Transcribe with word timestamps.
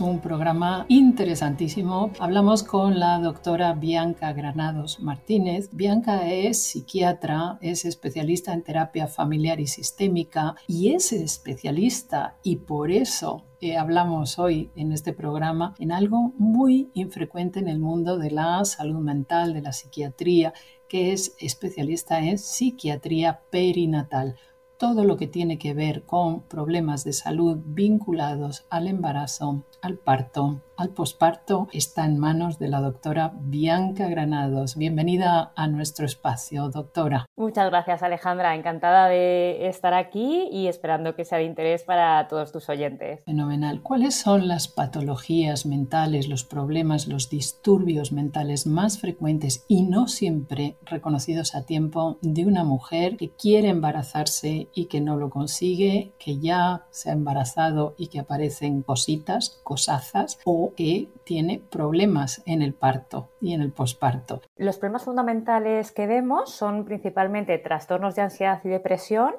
Un 0.00 0.20
programa 0.20 0.86
interesantísimo. 0.88 2.12
Hablamos 2.18 2.62
con 2.62 2.98
la 2.98 3.18
doctora 3.18 3.74
Bianca 3.74 4.32
Granados 4.32 5.00
Martínez. 5.00 5.68
Bianca 5.72 6.30
es 6.30 6.62
psiquiatra, 6.62 7.58
es 7.60 7.84
especialista 7.84 8.52
en 8.52 8.62
terapia 8.62 9.06
familiar 9.06 9.60
y 9.60 9.66
sistémica 9.66 10.54
y 10.66 10.94
es 10.94 11.12
especialista 11.12 12.36
y 12.42 12.56
por 12.56 12.90
eso 12.90 13.44
eh, 13.60 13.76
hablamos 13.76 14.38
hoy 14.38 14.70
en 14.76 14.92
este 14.92 15.12
programa 15.12 15.74
en 15.78 15.92
algo 15.92 16.32
muy 16.38 16.90
infrecuente 16.94 17.58
en 17.58 17.68
el 17.68 17.78
mundo 17.78 18.18
de 18.18 18.30
la 18.30 18.64
salud 18.64 19.00
mental, 19.00 19.52
de 19.52 19.62
la 19.62 19.72
psiquiatría, 19.72 20.54
que 20.88 21.12
es 21.12 21.34
especialista 21.38 22.20
en 22.20 22.38
psiquiatría 22.38 23.40
perinatal 23.50 24.36
todo 24.82 25.04
lo 25.04 25.16
que 25.16 25.28
tiene 25.28 25.58
que 25.58 25.74
ver 25.74 26.02
con 26.02 26.40
problemas 26.40 27.04
de 27.04 27.12
salud 27.12 27.56
vinculados 27.64 28.66
al 28.68 28.88
embarazo, 28.88 29.62
al 29.80 29.96
parto, 29.96 30.60
al 30.82 30.88
posparto 30.88 31.68
está 31.72 32.04
en 32.04 32.18
manos 32.18 32.58
de 32.58 32.66
la 32.66 32.80
doctora 32.80 33.32
Bianca 33.40 34.08
Granados. 34.08 34.76
Bienvenida 34.76 35.52
a 35.54 35.68
nuestro 35.68 36.06
espacio, 36.06 36.70
doctora. 36.70 37.26
Muchas 37.36 37.70
gracias, 37.70 38.02
Alejandra. 38.02 38.56
Encantada 38.56 39.06
de 39.06 39.68
estar 39.68 39.94
aquí 39.94 40.48
y 40.50 40.66
esperando 40.66 41.14
que 41.14 41.24
sea 41.24 41.38
de 41.38 41.44
interés 41.44 41.84
para 41.84 42.26
todos 42.26 42.50
tus 42.50 42.68
oyentes. 42.68 43.22
Fenomenal. 43.24 43.80
¿Cuáles 43.82 44.16
son 44.16 44.48
las 44.48 44.66
patologías 44.66 45.66
mentales, 45.66 46.28
los 46.28 46.42
problemas, 46.42 47.06
los 47.06 47.30
disturbios 47.30 48.10
mentales 48.10 48.66
más 48.66 48.98
frecuentes 48.98 49.64
y 49.68 49.82
no 49.82 50.08
siempre 50.08 50.78
reconocidos 50.84 51.54
a 51.54 51.64
tiempo 51.64 52.18
de 52.22 52.44
una 52.44 52.64
mujer 52.64 53.16
que 53.16 53.30
quiere 53.30 53.68
embarazarse 53.68 54.66
y 54.74 54.86
que 54.86 55.00
no 55.00 55.16
lo 55.16 55.30
consigue, 55.30 56.12
que 56.18 56.38
ya 56.38 56.84
se 56.90 57.10
ha 57.10 57.12
embarazado 57.12 57.94
y 57.98 58.08
que 58.08 58.20
aparecen 58.20 58.82
cositas, 58.82 59.60
cosazas 59.64 60.38
o 60.44 60.72
que 60.76 61.08
tiene 61.24 61.60
problemas 61.70 62.42
en 62.46 62.62
el 62.62 62.74
parto 62.74 63.30
y 63.40 63.54
en 63.54 63.60
el 63.60 63.72
posparto. 63.72 64.42
Los 64.56 64.78
problemas 64.78 65.04
fundamentales 65.04 65.92
que 65.92 66.06
vemos 66.06 66.50
son 66.50 66.84
principalmente 66.84 67.58
trastornos 67.58 68.14
de 68.14 68.22
ansiedad 68.22 68.60
y 68.64 68.68
depresión, 68.68 69.34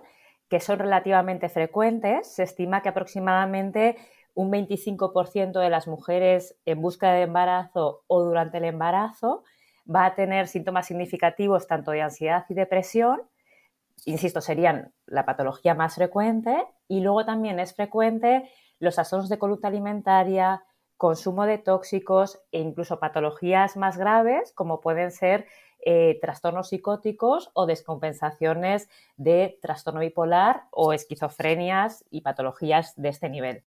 que 0.49 0.59
son 0.59 0.79
relativamente 0.79 1.49
frecuentes. 1.49 2.27
Se 2.27 2.43
estima 2.43 2.81
que 2.81 2.89
aproximadamente 2.89 3.97
un 4.35 4.51
25% 4.51 5.59
de 5.59 5.69
las 5.69 5.87
mujeres 5.87 6.55
en 6.65 6.81
busca 6.81 7.11
de 7.13 7.23
embarazo 7.23 8.03
o 8.07 8.23
durante 8.23 8.57
el 8.57 8.65
embarazo 8.65 9.43
va 9.93 10.05
a 10.05 10.15
tener 10.15 10.47
síntomas 10.47 10.87
significativos 10.87 11.67
tanto 11.67 11.91
de 11.91 12.01
ansiedad 12.01 12.45
y 12.49 12.53
depresión. 12.53 13.21
Insisto, 14.05 14.41
serían 14.41 14.93
la 15.05 15.25
patología 15.25 15.75
más 15.75 15.95
frecuente 15.95 16.65
y 16.87 17.01
luego 17.01 17.25
también 17.25 17.59
es 17.59 17.73
frecuente 17.73 18.49
los 18.79 18.95
trastornos 18.95 19.29
de 19.29 19.39
conducta 19.39 19.69
alimentaria, 19.69 20.63
consumo 20.97 21.45
de 21.45 21.57
tóxicos 21.57 22.39
e 22.51 22.59
incluso 22.59 22.99
patologías 22.99 23.77
más 23.77 23.97
graves 23.97 24.51
como 24.53 24.81
pueden 24.81 25.11
ser 25.11 25.47
eh, 25.85 26.17
trastornos 26.21 26.69
psicóticos 26.69 27.51
o 27.53 27.65
descompensaciones 27.65 28.89
de 29.17 29.59
trastorno 29.61 29.99
bipolar 29.99 30.63
o 30.71 30.93
esquizofrenias 30.93 32.05
y 32.09 32.21
patologías 32.21 32.93
de 32.95 33.09
este 33.09 33.29
nivel. 33.29 33.63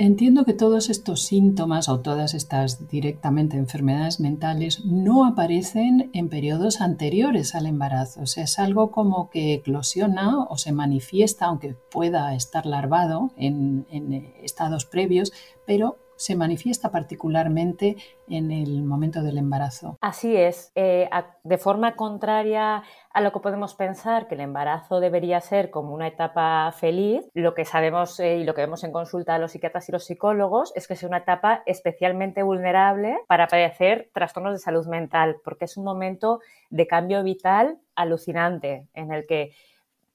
Entiendo 0.00 0.44
que 0.44 0.52
todos 0.52 0.90
estos 0.90 1.22
síntomas 1.22 1.88
o 1.88 1.98
todas 1.98 2.32
estas 2.32 2.86
directamente 2.86 3.56
enfermedades 3.56 4.20
mentales 4.20 4.84
no 4.84 5.26
aparecen 5.26 6.10
en 6.12 6.28
periodos 6.28 6.80
anteriores 6.80 7.56
al 7.56 7.66
embarazo. 7.66 8.22
O 8.22 8.26
sea, 8.26 8.44
es 8.44 8.60
algo 8.60 8.92
como 8.92 9.28
que 9.28 9.54
eclosiona 9.54 10.44
o 10.44 10.56
se 10.56 10.70
manifiesta, 10.70 11.46
aunque 11.46 11.74
pueda 11.90 12.32
estar 12.36 12.64
larvado 12.64 13.32
en, 13.36 13.86
en 13.90 14.12
estados 14.40 14.84
previos, 14.84 15.32
pero 15.66 15.98
se 16.18 16.34
manifiesta 16.34 16.90
particularmente 16.90 17.96
en 18.28 18.50
el 18.50 18.82
momento 18.82 19.22
del 19.22 19.38
embarazo. 19.38 19.96
Así 20.00 20.36
es, 20.36 20.72
eh, 20.74 21.08
de 21.44 21.58
forma 21.58 21.94
contraria 21.94 22.82
a 23.12 23.20
lo 23.20 23.32
que 23.32 23.38
podemos 23.40 23.74
pensar 23.74 24.26
que 24.26 24.34
el 24.34 24.42
embarazo 24.42 25.00
debería 25.00 25.40
ser 25.40 25.70
como 25.70 25.94
una 25.94 26.08
etapa 26.08 26.70
feliz, 26.72 27.24
lo 27.34 27.54
que 27.54 27.64
sabemos 27.64 28.18
eh, 28.20 28.38
y 28.38 28.44
lo 28.44 28.54
que 28.54 28.62
vemos 28.62 28.84
en 28.84 28.92
consulta 28.92 29.34
de 29.34 29.38
los 29.38 29.52
psiquiatras 29.52 29.88
y 29.88 29.92
los 29.92 30.04
psicólogos 30.04 30.72
es 30.74 30.88
que 30.88 30.94
es 30.94 31.02
una 31.04 31.18
etapa 31.18 31.62
especialmente 31.66 32.42
vulnerable 32.42 33.16
para 33.28 33.46
padecer 33.46 34.10
trastornos 34.12 34.52
de 34.52 34.58
salud 34.58 34.86
mental, 34.88 35.36
porque 35.44 35.66
es 35.66 35.76
un 35.76 35.84
momento 35.84 36.40
de 36.70 36.86
cambio 36.86 37.22
vital 37.22 37.78
alucinante 37.94 38.88
en 38.94 39.12
el 39.12 39.24
que 39.26 39.52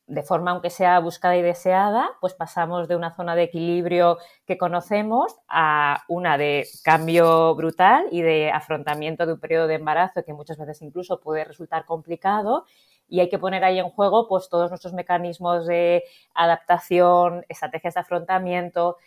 de 0.07 0.23
forma 0.23 0.51
aunque 0.51 0.69
sea 0.69 0.99
buscada 0.99 1.37
y 1.37 1.41
deseada, 1.41 2.11
pues 2.19 2.33
pasamos 2.33 2.87
de 2.87 2.95
una 2.95 3.15
zona 3.15 3.35
de 3.35 3.43
equilibrio 3.43 4.17
que 4.45 4.57
conocemos 4.57 5.35
a 5.47 6.03
una 6.09 6.37
de 6.37 6.67
cambio 6.83 7.55
brutal 7.55 8.07
y 8.11 8.21
de 8.21 8.51
afrontamiento 8.51 9.25
de 9.25 9.33
un 9.33 9.39
periodo 9.39 9.67
de 9.67 9.75
embarazo 9.75 10.23
que 10.23 10.33
muchas 10.33 10.57
veces 10.57 10.81
incluso 10.81 11.21
puede 11.21 11.45
resultar 11.45 11.85
complicado. 11.85 12.65
Y 13.07 13.19
hay 13.19 13.29
que 13.29 13.39
poner 13.39 13.63
ahí 13.63 13.79
en 13.79 13.89
juego 13.89 14.27
pues 14.27 14.49
todos 14.49 14.69
nuestros 14.69 14.93
mecanismos 14.93 15.67
de 15.67 16.03
adaptación, 16.33 17.45
estrategias 17.47 17.93
de 17.93 17.99
afrontamiento 18.01 18.97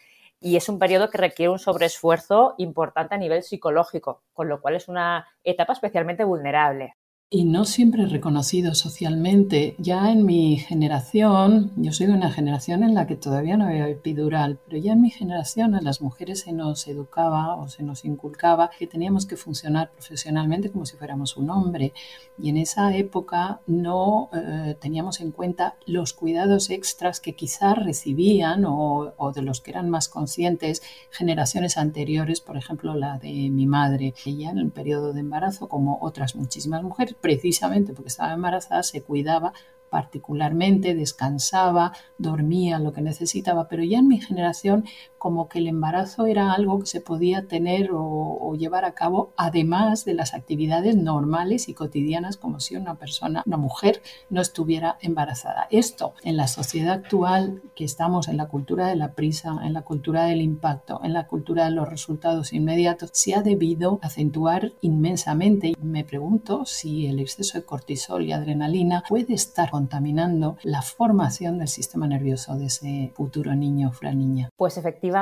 y 0.41 0.57
es 0.57 0.69
un 0.69 0.79
periodo 0.79 1.11
que 1.11 1.19
requiere 1.19 1.51
un 1.51 1.59
sobreesfuerzo 1.59 2.55
importante 2.59 3.15
a 3.15 3.19
nivel 3.19 3.43
psicológico, 3.43 4.23
con 4.35 4.49
lo 4.49 4.61
cual 4.61 4.77
es 4.77 4.89
una 4.89 5.27
etapa 5.45 5.73
especialmente 5.73 6.25
vulnerable 6.25 6.95
y 7.29 7.45
no 7.45 7.65
siempre 7.65 8.07
reconocido 8.07 8.77
socialmente. 8.77 9.75
Ya 9.79 10.13
en 10.13 10.25
mi 10.25 10.59
generación, 10.59 11.73
yo 11.75 11.93
soy 11.93 12.07
de 12.07 12.13
una 12.13 12.31
generación 12.31 12.85
en 12.85 12.95
la 12.95 13.09
que 13.09 13.17
todavía 13.17 13.57
no 13.57 13.67
había 13.67 13.89
epidural, 13.89 14.61
pero 14.65 14.81
ya 14.81 14.93
en 14.93 15.01
mi 15.01 15.11
generación 15.11 15.75
a 15.75 15.81
las 15.81 16.01
mujeres 16.01 16.41
se 16.41 16.53
nos 16.53 16.87
educaba 16.87 17.57
o 17.57 17.67
se 17.67 17.83
nos 17.83 18.05
inculcaba 18.05 18.71
que 18.79 18.87
teníamos 18.87 19.27
que 19.27 19.37
funcionar 19.37 19.91
profesionalmente 19.91 20.71
como 20.71 20.87
si 20.87 20.97
fuéramos 20.97 21.37
un 21.37 21.51
hombre. 21.51 21.93
Y 22.39 22.49
en 22.51 22.59
esa 22.59 22.95
época 22.95 23.61
no 23.67 24.31
eh, 24.33 24.77
teníamos 24.81 25.21
en 25.21 25.33
cuenta 25.33 25.75
los 25.85 26.13
cuidados 26.13 26.71
extras 26.71 27.19
que 27.19 27.35
quizás 27.35 27.77
recibían 27.77 28.65
o, 28.67 29.15
o 29.17 29.33
de 29.33 29.43
los 29.43 29.61
que 29.61 29.73
eran 29.73 29.91
más 29.91 30.09
conscientes 30.09 30.81
generaciones 31.11 31.77
anteriores, 31.77 32.41
por 32.41 32.57
ejemplo 32.57 32.95
la 32.95 33.19
de 33.19 33.51
mi 33.51 33.67
madre. 33.67 34.15
Ella 34.25 34.51
en 34.51 34.59
el 34.59 34.71
periodo 34.71 35.13
de 35.13 35.21
embarazo, 35.21 35.69
como 35.69 35.99
otras 36.03 36.37
muchísimas 36.37 36.85
mujeres, 36.85 37.16
precisamente 37.21 37.93
porque 37.93 38.09
estaba 38.09 38.33
embarazada, 38.33 38.83
se 38.83 39.03
cuidaba 39.03 39.53
particularmente, 39.91 40.95
descansaba, 40.95 41.93
dormía 42.19 42.79
lo 42.79 42.93
que 42.93 43.03
necesitaba, 43.03 43.69
pero 43.69 43.85
ya 43.85 43.99
en 43.99 44.09
mi 44.09 44.21
generación 44.21 44.85
como 45.19 45.49
que 45.49 45.59
el 45.59 45.67
embarazo 45.67 46.27
era 46.27 46.53
algo 46.53 46.81
que 46.81 46.87
se 46.87 47.01
podía 47.01 47.47
tener 47.47 47.91
o, 47.93 48.55
llevar 48.57 48.85
a 48.85 48.93
cabo 48.93 49.33
además 49.37 50.05
de 50.05 50.15
las 50.15 50.33
actividades 50.33 50.97
normales 50.97 51.69
y 51.69 51.75
cotidianas 51.75 52.37
como 52.39 52.59
si 52.59 52.77
una 52.77 52.95
persona, 52.95 53.43
una 53.45 53.59
mujer, 53.59 54.01
no 54.31 54.41
estuviera 54.41 54.97
embarazada. 55.01 55.67
Esto 55.71 56.15
en 56.23 56.37
la 56.37 56.49
sociedad 56.49 56.95
actual 56.95 57.61
que 57.75 57.85
estamos 57.85 58.29
en 58.29 58.39
la 58.39 58.47
cultura 58.47 58.87
de 58.87 58.97
la 58.97 59.13
prisa, 59.13 59.59
en 59.63 59.75
la 59.75 59.83
cultura 59.83 60.25
del 60.25 60.41
impacto, 60.41 61.01
en 61.03 61.13
la 61.13 61.27
cultura 61.27 61.67
de 61.67 61.73
los 61.73 61.89
resultados 61.89 62.53
inmediatos, 62.53 63.11
se 63.13 63.35
ha 63.35 63.43
debido 63.43 63.99
acentuar 64.01 64.73
inmensamente. 64.81 65.75
Me 65.83 66.05
pregunto 66.05 66.65
si 66.65 67.07
el 67.07 67.19
exceso 67.19 67.59
de 67.59 67.65
cortisol 67.65 68.25
y 68.25 68.33
adrenalina 68.33 69.03
puede 69.09 69.35
estar 69.35 69.71
contaminando 69.71 70.57
la 70.63 70.83
formación 70.83 71.59
del 71.59 71.69
sistema 71.69 72.07
nervioso 72.07 72.57
de 72.57 72.67
ese 72.67 73.13
futuro 73.15 73.55
niño 73.55 73.91
o 73.91 74.13
niña. 74.13 74.51
Pues 74.57 74.79
efectivamente, 74.79 75.16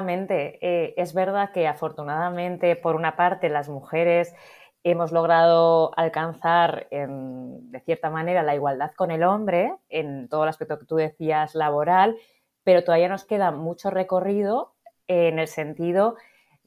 eh, 0.61 0.95
es 0.97 1.15
verdad 1.15 1.51
que 1.53 1.67
afortunadamente, 1.69 2.77
por 2.77 2.97
una 2.97 3.17
parte, 3.17 3.49
las 3.49 3.69
mujeres 3.69 4.35
hemos 4.83 5.13
logrado 5.13 5.93
alcanzar 5.97 6.89
de 6.91 7.81
cierta 7.81 8.11
manera 8.11 8.43
la 8.43 8.55
igualdad 8.55 8.93
con 8.95 9.11
el 9.11 9.23
hombre 9.25 9.75
en 9.89 10.29
todo 10.29 10.43
el 10.43 10.51
aspecto 10.51 10.79
que 10.79 10.85
tú 10.85 10.97
decías 10.97 11.55
laboral, 11.55 12.17
pero 12.65 12.85
todavía 12.85 13.09
nos 13.09 13.25
queda 13.25 13.51
mucho 13.51 13.91
recorrido 13.91 14.75
en 15.07 15.39
el 15.39 15.49
sentido 15.49 16.17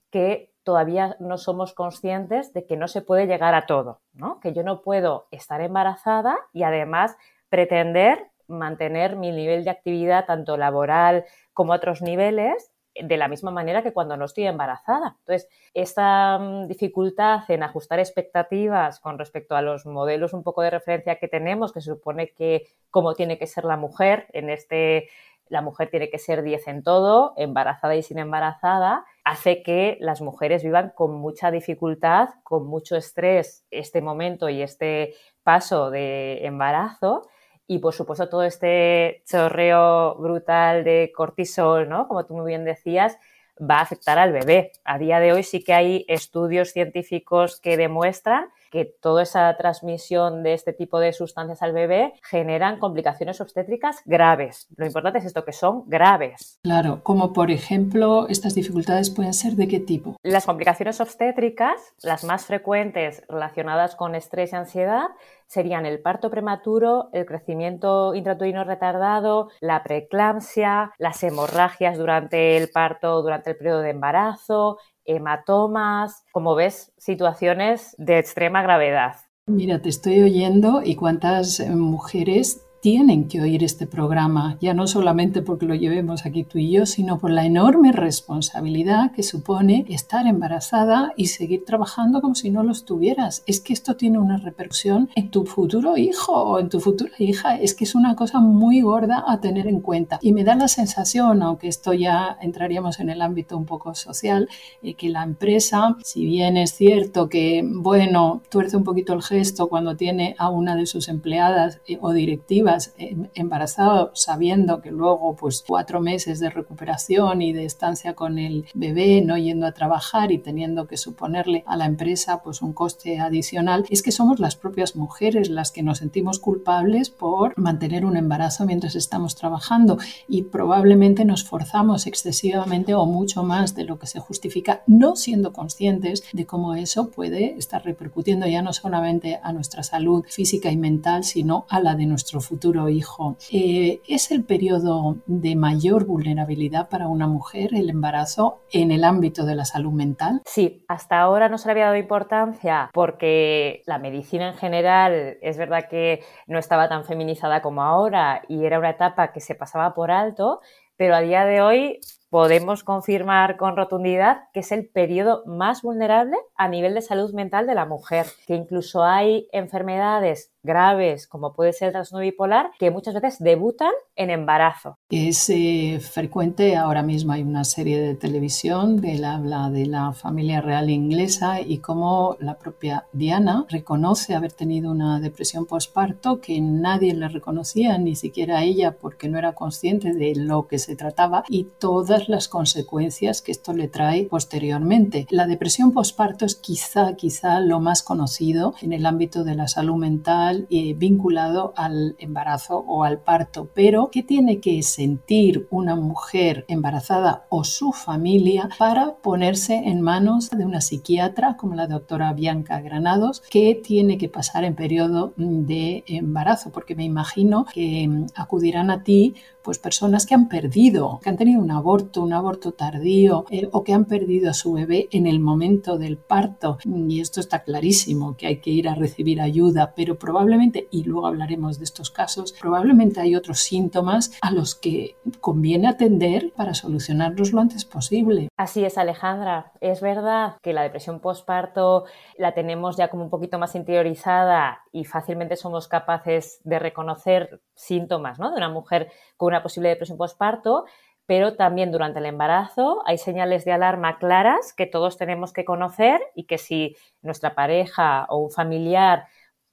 que 0.10 0.52
todavía 0.64 1.16
no 1.20 1.38
somos 1.38 1.74
conscientes 1.74 2.54
de 2.54 2.66
que 2.66 2.76
no 2.76 2.88
se 2.88 3.02
puede 3.02 3.28
llegar 3.28 3.54
a 3.54 3.66
todo, 3.66 4.02
¿no? 4.14 4.40
Que 4.40 4.52
yo 4.52 4.64
no 4.64 4.82
puedo 4.82 5.28
estar 5.32 5.62
embarazada 5.62 6.38
y 6.54 6.64
además 6.64 7.16
pretender 7.50 8.32
mantener 8.48 9.16
mi 9.16 9.32
nivel 9.32 9.64
de 9.64 9.70
actividad 9.70 10.26
tanto 10.26 10.58
laboral 10.58 11.26
como 11.54 11.74
otros 11.74 12.02
niveles 12.02 12.72
de 13.04 13.18
la 13.18 13.28
misma 13.28 13.52
manera 13.52 13.84
que 13.84 13.94
cuando 13.94 14.18
no 14.18 14.26
estoy 14.26 14.46
embarazada. 14.46 15.16
Entonces, 15.20 15.50
esta 15.74 16.38
mm, 16.40 16.68
dificultad 16.68 17.42
en 17.50 17.64
ajustar 17.64 18.00
expectativas 18.00 19.00
con 19.00 19.18
respecto 19.18 19.56
a 19.56 19.62
los 19.62 19.86
modelos 19.86 20.34
un 20.34 20.44
poco 20.44 20.62
de 20.62 20.70
referencia 20.70 21.16
que 21.16 21.28
tenemos, 21.28 21.74
que 21.74 21.82
se 21.82 21.92
supone 21.92 22.30
que 22.30 22.68
cómo 22.90 23.14
tiene 23.14 23.38
que 23.38 23.48
ser 23.48 23.66
la 23.66 23.78
mujer, 23.78 24.28
en 24.34 24.50
este 24.50 25.10
la 25.50 25.62
mujer 25.62 25.90
tiene 25.90 26.10
que 26.10 26.20
ser 26.20 26.44
10 26.44 26.68
en 26.68 26.84
todo, 26.84 27.34
embarazada 27.38 27.96
y 27.96 28.04
sin 28.04 28.20
embarazada, 28.20 29.06
hace 29.24 29.64
que 29.64 29.98
las 30.02 30.22
mujeres 30.22 30.64
vivan 30.64 30.92
con 30.96 31.14
mucha 31.16 31.52
dificultad, 31.52 32.30
con 32.44 32.68
mucho 32.68 32.96
estrés 32.98 33.66
este 33.72 34.02
momento 34.02 34.50
y 34.50 34.62
este 34.62 35.14
paso 35.44 35.90
de 35.90 36.46
embarazo 36.46 37.28
y 37.68 37.80
por 37.80 37.94
supuesto 37.94 38.30
todo 38.30 38.44
este 38.44 39.24
chorreo 39.30 40.16
brutal 40.16 40.84
de 40.84 41.12
cortisol, 41.14 41.90
¿no? 41.90 42.08
Como 42.08 42.26
tú 42.26 42.34
muy 42.36 42.48
bien 42.48 42.64
decías, 42.64 43.18
va 43.60 43.80
a 43.80 43.82
afectar 43.82 44.18
al 44.18 44.32
bebé. 44.32 44.72
A 44.86 44.98
día 44.98 45.20
de 45.20 45.34
hoy 45.34 45.44
sí 45.44 45.64
que 45.64 45.74
hay 45.74 46.06
estudios 46.08 46.72
científicos 46.72 47.60
que 47.60 47.76
demuestran 47.76 48.50
que 48.72 48.86
toda 48.86 49.24
esa 49.24 49.56
transmisión 49.58 50.44
de 50.44 50.54
este 50.54 50.74
tipo 50.74 51.00
de 51.00 51.14
sustancias 51.14 51.62
al 51.62 51.74
bebé 51.74 52.14
generan 52.24 52.80
complicaciones 52.80 53.42
obstétricas 53.42 54.02
graves. 54.06 54.68
Lo 54.76 54.86
importante 54.86 55.20
es 55.20 55.26
esto, 55.26 55.46
que 55.46 55.54
son 55.54 55.84
graves. 55.88 56.60
Claro, 56.64 57.02
como 57.04 57.34
por 57.34 57.52
ejemplo, 57.52 58.28
estas 58.28 58.56
dificultades 58.56 59.10
pueden 59.10 59.34
ser 59.34 59.54
de 59.54 59.68
qué 59.68 59.80
tipo? 59.80 60.18
Las 60.24 60.46
complicaciones 60.46 61.00
obstétricas, 61.02 61.94
las 62.02 62.24
más 62.24 62.46
frecuentes 62.46 63.24
relacionadas 63.28 63.96
con 63.96 64.16
estrés 64.16 64.54
y 64.54 64.56
ansiedad, 64.56 65.08
serían 65.48 65.86
el 65.86 66.02
parto 66.02 66.30
prematuro, 66.30 67.10
el 67.14 67.26
crecimiento 67.26 68.14
intrauterino 68.14 68.64
retardado, 68.64 69.50
la 69.62 69.82
preeclampsia, 69.84 70.92
las 70.98 71.24
hemorragias 71.24 71.98
durante 71.98 72.58
el 72.58 72.70
parto, 72.70 73.22
durante 73.22 73.52
el 73.52 73.58
periodo 73.58 73.82
de 73.82 73.92
embarazo, 73.92 74.78
hematomas, 75.08 76.24
como 76.32 76.54
ves, 76.56 76.92
situaciones 76.98 77.96
de 77.98 78.20
extrema 78.20 78.62
gravedad. 78.62 79.16
Mira, 79.48 79.82
te 79.82 79.90
estoy 79.90 80.22
oyendo 80.22 80.82
y 80.84 80.96
cuántas 80.96 81.62
mujeres 81.62 82.67
tienen 82.90 83.28
que 83.28 83.42
oír 83.42 83.66
este 83.66 83.86
programa, 83.86 84.58
ya 84.62 84.74
no 84.74 84.88
solamente 84.88 85.42
porque 85.42 85.66
lo 85.66 85.76
llevemos 85.76 86.26
aquí 86.26 86.46
tú 86.46 86.58
y 86.58 86.72
yo, 86.72 86.86
sino 86.86 87.20
por 87.20 87.32
la 87.32 87.44
enorme 87.44 87.92
responsabilidad 87.92 89.12
que 89.12 89.24
supone 89.24 89.86
estar 89.90 90.26
embarazada 90.26 91.12
y 91.18 91.26
seguir 91.26 91.66
trabajando 91.66 92.22
como 92.22 92.34
si 92.34 92.50
no 92.50 92.64
lo 92.64 92.72
estuvieras. 92.72 93.44
Es 93.46 93.60
que 93.60 93.74
esto 93.74 93.98
tiene 93.98 94.20
una 94.20 94.38
repercusión 94.38 95.10
en 95.16 95.32
tu 95.32 95.44
futuro 95.44 95.98
hijo 95.98 96.32
o 96.32 96.60
en 96.60 96.70
tu 96.70 96.80
futura 96.80 97.12
hija. 97.20 97.58
Es 97.58 97.76
que 97.76 97.84
es 97.84 97.94
una 97.94 98.16
cosa 98.16 98.40
muy 98.40 98.80
gorda 98.80 99.22
a 99.28 99.42
tener 99.42 99.68
en 99.68 99.82
cuenta. 99.82 100.18
Y 100.22 100.32
me 100.32 100.46
da 100.46 100.56
la 100.56 100.70
sensación, 100.70 101.44
aunque 101.44 101.68
esto 101.68 101.92
ya 101.92 102.38
entraríamos 102.42 103.02
en 103.02 103.10
el 103.10 103.22
ámbito 103.22 103.58
un 103.58 103.66
poco 103.66 103.96
social, 103.96 104.48
eh, 104.82 104.94
que 104.94 105.10
la 105.10 105.24
empresa, 105.24 105.98
si 106.06 106.24
bien 106.24 106.56
es 106.56 106.72
cierto 106.72 107.28
que, 107.28 107.68
bueno, 107.70 108.44
tuerce 108.50 108.78
un 108.78 108.86
poquito 108.86 109.12
el 109.12 109.24
gesto 109.24 109.68
cuando 109.68 109.98
tiene 109.98 110.36
a 110.38 110.50
una 110.50 110.78
de 110.78 110.86
sus 110.86 111.10
empleadas 111.10 111.82
eh, 111.86 111.98
o 112.00 112.14
directivas, 112.14 112.77
Em, 112.98 113.30
embarazado 113.34 114.12
sabiendo 114.14 114.82
que 114.82 114.92
luego 114.92 115.36
pues 115.36 115.64
cuatro 115.68 116.02
meses 116.02 116.40
de 116.40 116.50
recuperación 116.50 117.42
y 117.42 117.54
de 117.54 117.66
estancia 117.66 118.14
con 118.14 118.38
el 118.38 118.66
bebé, 118.74 119.22
no 119.22 119.38
yendo 119.38 119.66
a 119.66 119.72
trabajar 119.72 120.32
y 120.32 120.38
teniendo 120.38 120.88
que 120.88 120.98
suponerle 120.98 121.64
a 121.66 121.76
la 121.78 121.86
empresa 121.86 122.42
pues 122.44 122.62
un 122.62 122.74
coste 122.74 123.20
adicional, 123.20 123.86
es 123.90 124.02
que 124.02 124.12
somos 124.12 124.40
las 124.40 124.56
propias 124.56 124.96
mujeres 124.96 125.50
las 125.50 125.72
que 125.72 125.84
nos 125.84 126.00
sentimos 126.00 126.40
culpables 126.40 127.10
por 127.10 127.58
mantener 127.58 128.06
un 128.06 128.18
embarazo 128.18 128.66
mientras 128.66 128.96
estamos 128.96 129.36
trabajando 129.36 129.98
y 130.28 130.44
probablemente 130.44 131.26
nos 131.26 131.44
forzamos 131.44 132.08
excesivamente 132.08 132.94
o 132.94 133.06
mucho 133.06 133.44
más 133.44 133.76
de 133.76 133.86
lo 133.86 133.98
que 133.98 134.08
se 134.08 134.20
justifica, 134.20 134.84
no 134.88 135.16
siendo 135.16 135.54
conscientes 135.54 136.24
de 136.34 136.46
cómo 136.46 136.76
eso 136.76 137.10
puede 137.10 137.58
estar 137.58 137.84
repercutiendo 137.84 138.48
ya 138.48 138.62
no 138.62 138.74
solamente 138.74 139.40
a 139.42 139.54
nuestra 139.54 139.84
salud 139.84 140.26
física 140.28 140.72
y 140.72 140.78
mental, 140.78 141.24
sino 141.24 141.66
a 141.70 141.80
la 141.80 141.96
de 141.96 142.06
nuestro 142.06 142.42
futuro 142.42 142.57
hijo. 142.90 143.38
Eh, 143.52 144.02
¿Es 144.08 144.32
el 144.32 144.44
periodo 144.44 145.18
de 145.26 145.56
mayor 145.56 146.06
vulnerabilidad 146.06 146.90
para 146.90 147.08
una 147.08 147.28
mujer 147.28 147.74
el 147.74 147.90
embarazo 147.90 148.60
en 148.72 148.92
el 148.92 149.04
ámbito 149.04 149.46
de 149.46 149.56
la 149.56 149.66
salud 149.66 149.92
mental? 149.92 150.42
Sí, 150.46 150.84
hasta 150.88 151.20
ahora 151.20 151.50
no 151.50 151.58
se 151.58 151.68
le 151.68 151.72
había 151.72 151.86
dado 151.86 151.98
importancia 151.98 152.90
porque 152.94 153.82
la 153.86 154.00
medicina 154.00 154.50
en 154.50 154.58
general 154.58 155.38
es 155.42 155.58
verdad 155.58 155.88
que 155.90 156.24
no 156.48 156.60
estaba 156.60 156.90
tan 156.90 157.06
feminizada 157.06 157.62
como 157.62 157.84
ahora 157.84 158.42
y 158.48 158.66
era 158.66 158.80
una 158.80 158.92
etapa 158.92 159.32
que 159.32 159.40
se 159.40 159.56
pasaba 159.56 159.94
por 159.94 160.12
alto, 160.12 160.62
pero 160.98 161.16
a 161.16 161.22
día 161.22 161.46
de 161.46 161.62
hoy 161.62 162.00
podemos 162.30 162.84
confirmar 162.84 163.58
con 163.58 163.78
rotundidad 163.78 164.50
que 164.54 164.60
es 164.60 164.72
el 164.72 164.90
periodo 164.90 165.44
más 165.46 165.82
vulnerable 165.82 166.38
a 166.56 166.68
nivel 166.68 166.94
de 166.94 167.02
salud 167.02 167.34
mental 167.34 167.68
de 167.68 167.76
la 167.76 167.86
mujer, 167.86 168.26
que 168.46 168.56
incluso 168.56 169.04
hay 169.04 169.48
enfermedades 169.52 170.52
graves, 170.68 171.26
como 171.26 171.54
puede 171.54 171.74
ser 171.74 171.88
el 171.88 171.94
trastorno 171.94 172.22
bipolar, 172.22 172.70
que 172.78 172.92
muchas 172.92 173.16
veces 173.16 173.40
debutan 173.40 173.92
en 174.16 174.30
embarazo. 174.30 174.98
Es 175.10 175.50
eh, 175.50 176.00
frecuente, 176.00 176.76
ahora 176.76 177.02
mismo 177.02 177.34
hay 177.34 177.42
una 177.42 177.64
serie 177.64 178.00
de 178.00 178.14
televisión 178.14 179.02
del 179.02 179.26
habla 179.26 179.72
de 179.72 179.88
la 179.88 180.14
familia 180.14 180.62
real 180.62 180.92
inglesa 180.92 181.62
y 181.62 181.80
cómo 181.80 182.38
la 182.40 182.60
propia 182.60 183.06
Diana 183.14 183.66
reconoce 183.70 184.36
haber 184.36 184.52
tenido 184.52 184.92
una 184.92 185.20
depresión 185.20 185.66
postparto 185.66 186.42
que 186.42 186.60
nadie 186.62 187.16
le 187.16 187.30
reconocía, 187.30 187.98
ni 187.98 188.16
siquiera 188.16 188.64
ella, 188.64 188.98
porque 188.98 189.30
no 189.30 189.38
era 189.38 189.54
consciente 189.54 190.14
de 190.14 190.36
lo 190.36 190.68
que 190.68 190.80
se 190.80 190.96
trataba 190.96 191.44
y 191.48 191.68
todas 191.80 192.30
las 192.30 192.48
consecuencias 192.48 193.42
que 193.42 193.52
esto 193.52 193.74
le 193.74 193.88
trae 193.88 194.26
posteriormente. 194.26 195.26
La 195.30 195.48
depresión 195.48 195.92
postparto 195.92 196.46
es 196.46 196.56
quizá, 196.56 197.16
quizá 197.16 197.60
lo 197.62 197.80
más 197.80 198.04
conocido 198.04 198.76
en 198.82 198.94
el 198.94 199.06
ámbito 199.06 199.44
de 199.44 199.56
la 199.56 199.68
salud 199.68 199.96
mental 199.96 200.57
eh, 200.70 200.96
vinculado 200.96 201.74
al 201.76 202.16
embarazo 202.18 202.84
o 202.88 203.04
al 203.04 203.20
parto. 203.20 203.70
Pero, 203.74 204.10
¿qué 204.12 204.24
tiene 204.24 204.60
que 204.60 204.82
sentir 204.84 205.68
una 205.70 205.96
mujer 205.96 206.66
embarazada 206.68 207.46
o 207.50 207.64
su 207.64 207.92
familia 207.92 208.70
para 208.78 209.16
ponerse 209.16 209.76
en 209.76 210.02
manos 210.02 210.50
de 210.50 210.66
una 210.66 210.82
psiquiatra 210.82 211.58
como 211.58 211.76
la 211.76 211.88
doctora 211.88 212.34
Bianca 212.34 212.82
Granados, 212.82 213.42
que 213.50 213.76
tiene 213.76 214.18
que 214.18 214.30
pasar 214.30 214.64
en 214.64 214.76
periodo 214.76 215.34
de 215.38 216.04
embarazo? 216.08 216.72
Porque 216.72 216.96
me 216.96 217.04
imagino 217.04 217.66
que 217.74 218.08
mm, 218.08 218.26
acudirán 218.36 218.90
a 218.90 219.04
ti 219.04 219.36
pues 219.68 219.80
personas 219.80 220.26
que 220.26 220.34
han 220.34 220.48
perdido, 220.48 221.20
que 221.22 221.30
han 221.30 221.36
tenido 221.36 221.62
un 221.62 221.72
aborto, 221.72 222.24
un 222.24 222.32
aborto 222.32 222.72
tardío 222.72 223.44
eh, 223.50 223.68
o 223.74 223.84
que 223.84 223.92
han 223.92 224.06
perdido 224.06 224.50
a 224.50 224.54
su 224.54 224.72
bebé 224.72 225.10
en 225.12 225.28
el 225.28 225.42
momento 225.42 225.98
del 225.98 226.16
parto. 226.16 226.78
Y 226.86 227.20
esto 227.20 227.42
está 227.42 227.64
clarísimo, 227.64 228.38
que 228.38 228.48
hay 228.48 228.62
que 228.62 228.70
ir 228.70 228.88
a 228.88 228.96
recibir 228.96 229.42
ayuda, 229.42 229.92
pero 229.94 230.18
probablemente, 230.18 230.47
y 230.92 231.04
luego 231.04 231.28
hablaremos 231.28 231.78
de 231.78 231.84
estos 231.84 232.10
casos, 232.10 232.54
probablemente 232.54 233.20
hay 233.20 233.36
otros 233.36 233.60
síntomas 233.60 234.32
a 234.42 234.52
los 234.52 234.76
que 234.76 235.16
conviene 235.42 235.88
atender 235.88 236.54
para 236.56 236.74
solucionarlos 236.74 237.52
lo 237.52 237.62
antes 237.62 237.86
posible. 237.86 238.48
Así 238.58 238.86
es, 238.86 238.98
Alejandra. 238.98 239.72
Es 239.82 240.02
verdad 240.02 240.56
que 240.62 240.74
la 240.74 240.84
depresión 240.84 241.20
postparto 241.20 242.06
la 242.38 242.54
tenemos 242.54 242.96
ya 242.98 243.10
como 243.10 243.24
un 243.24 243.30
poquito 243.30 243.60
más 243.60 243.76
interiorizada 243.76 244.84
y 244.92 245.06
fácilmente 245.06 245.56
somos 245.58 245.88
capaces 245.88 246.62
de 246.64 246.80
reconocer 246.80 247.62
síntomas 247.76 248.40
¿no? 248.40 248.52
de 248.52 248.58
una 248.58 248.70
mujer 248.70 249.12
con 249.36 249.48
una 249.48 249.64
posible 249.64 249.90
depresión 249.90 250.18
postparto, 250.18 250.86
pero 251.26 251.56
también 251.56 251.92
durante 251.92 252.20
el 252.20 252.26
embarazo 252.26 253.04
hay 253.06 253.18
señales 253.18 253.66
de 253.66 253.74
alarma 253.74 254.18
claras 254.18 254.74
que 254.74 254.86
todos 254.86 255.18
tenemos 255.18 255.52
que 255.52 255.66
conocer 255.66 256.22
y 256.36 256.46
que 256.46 256.58
si 256.58 256.96
nuestra 257.22 257.54
pareja 257.54 258.26
o 258.30 258.38
un 258.38 258.50
familiar 258.50 259.26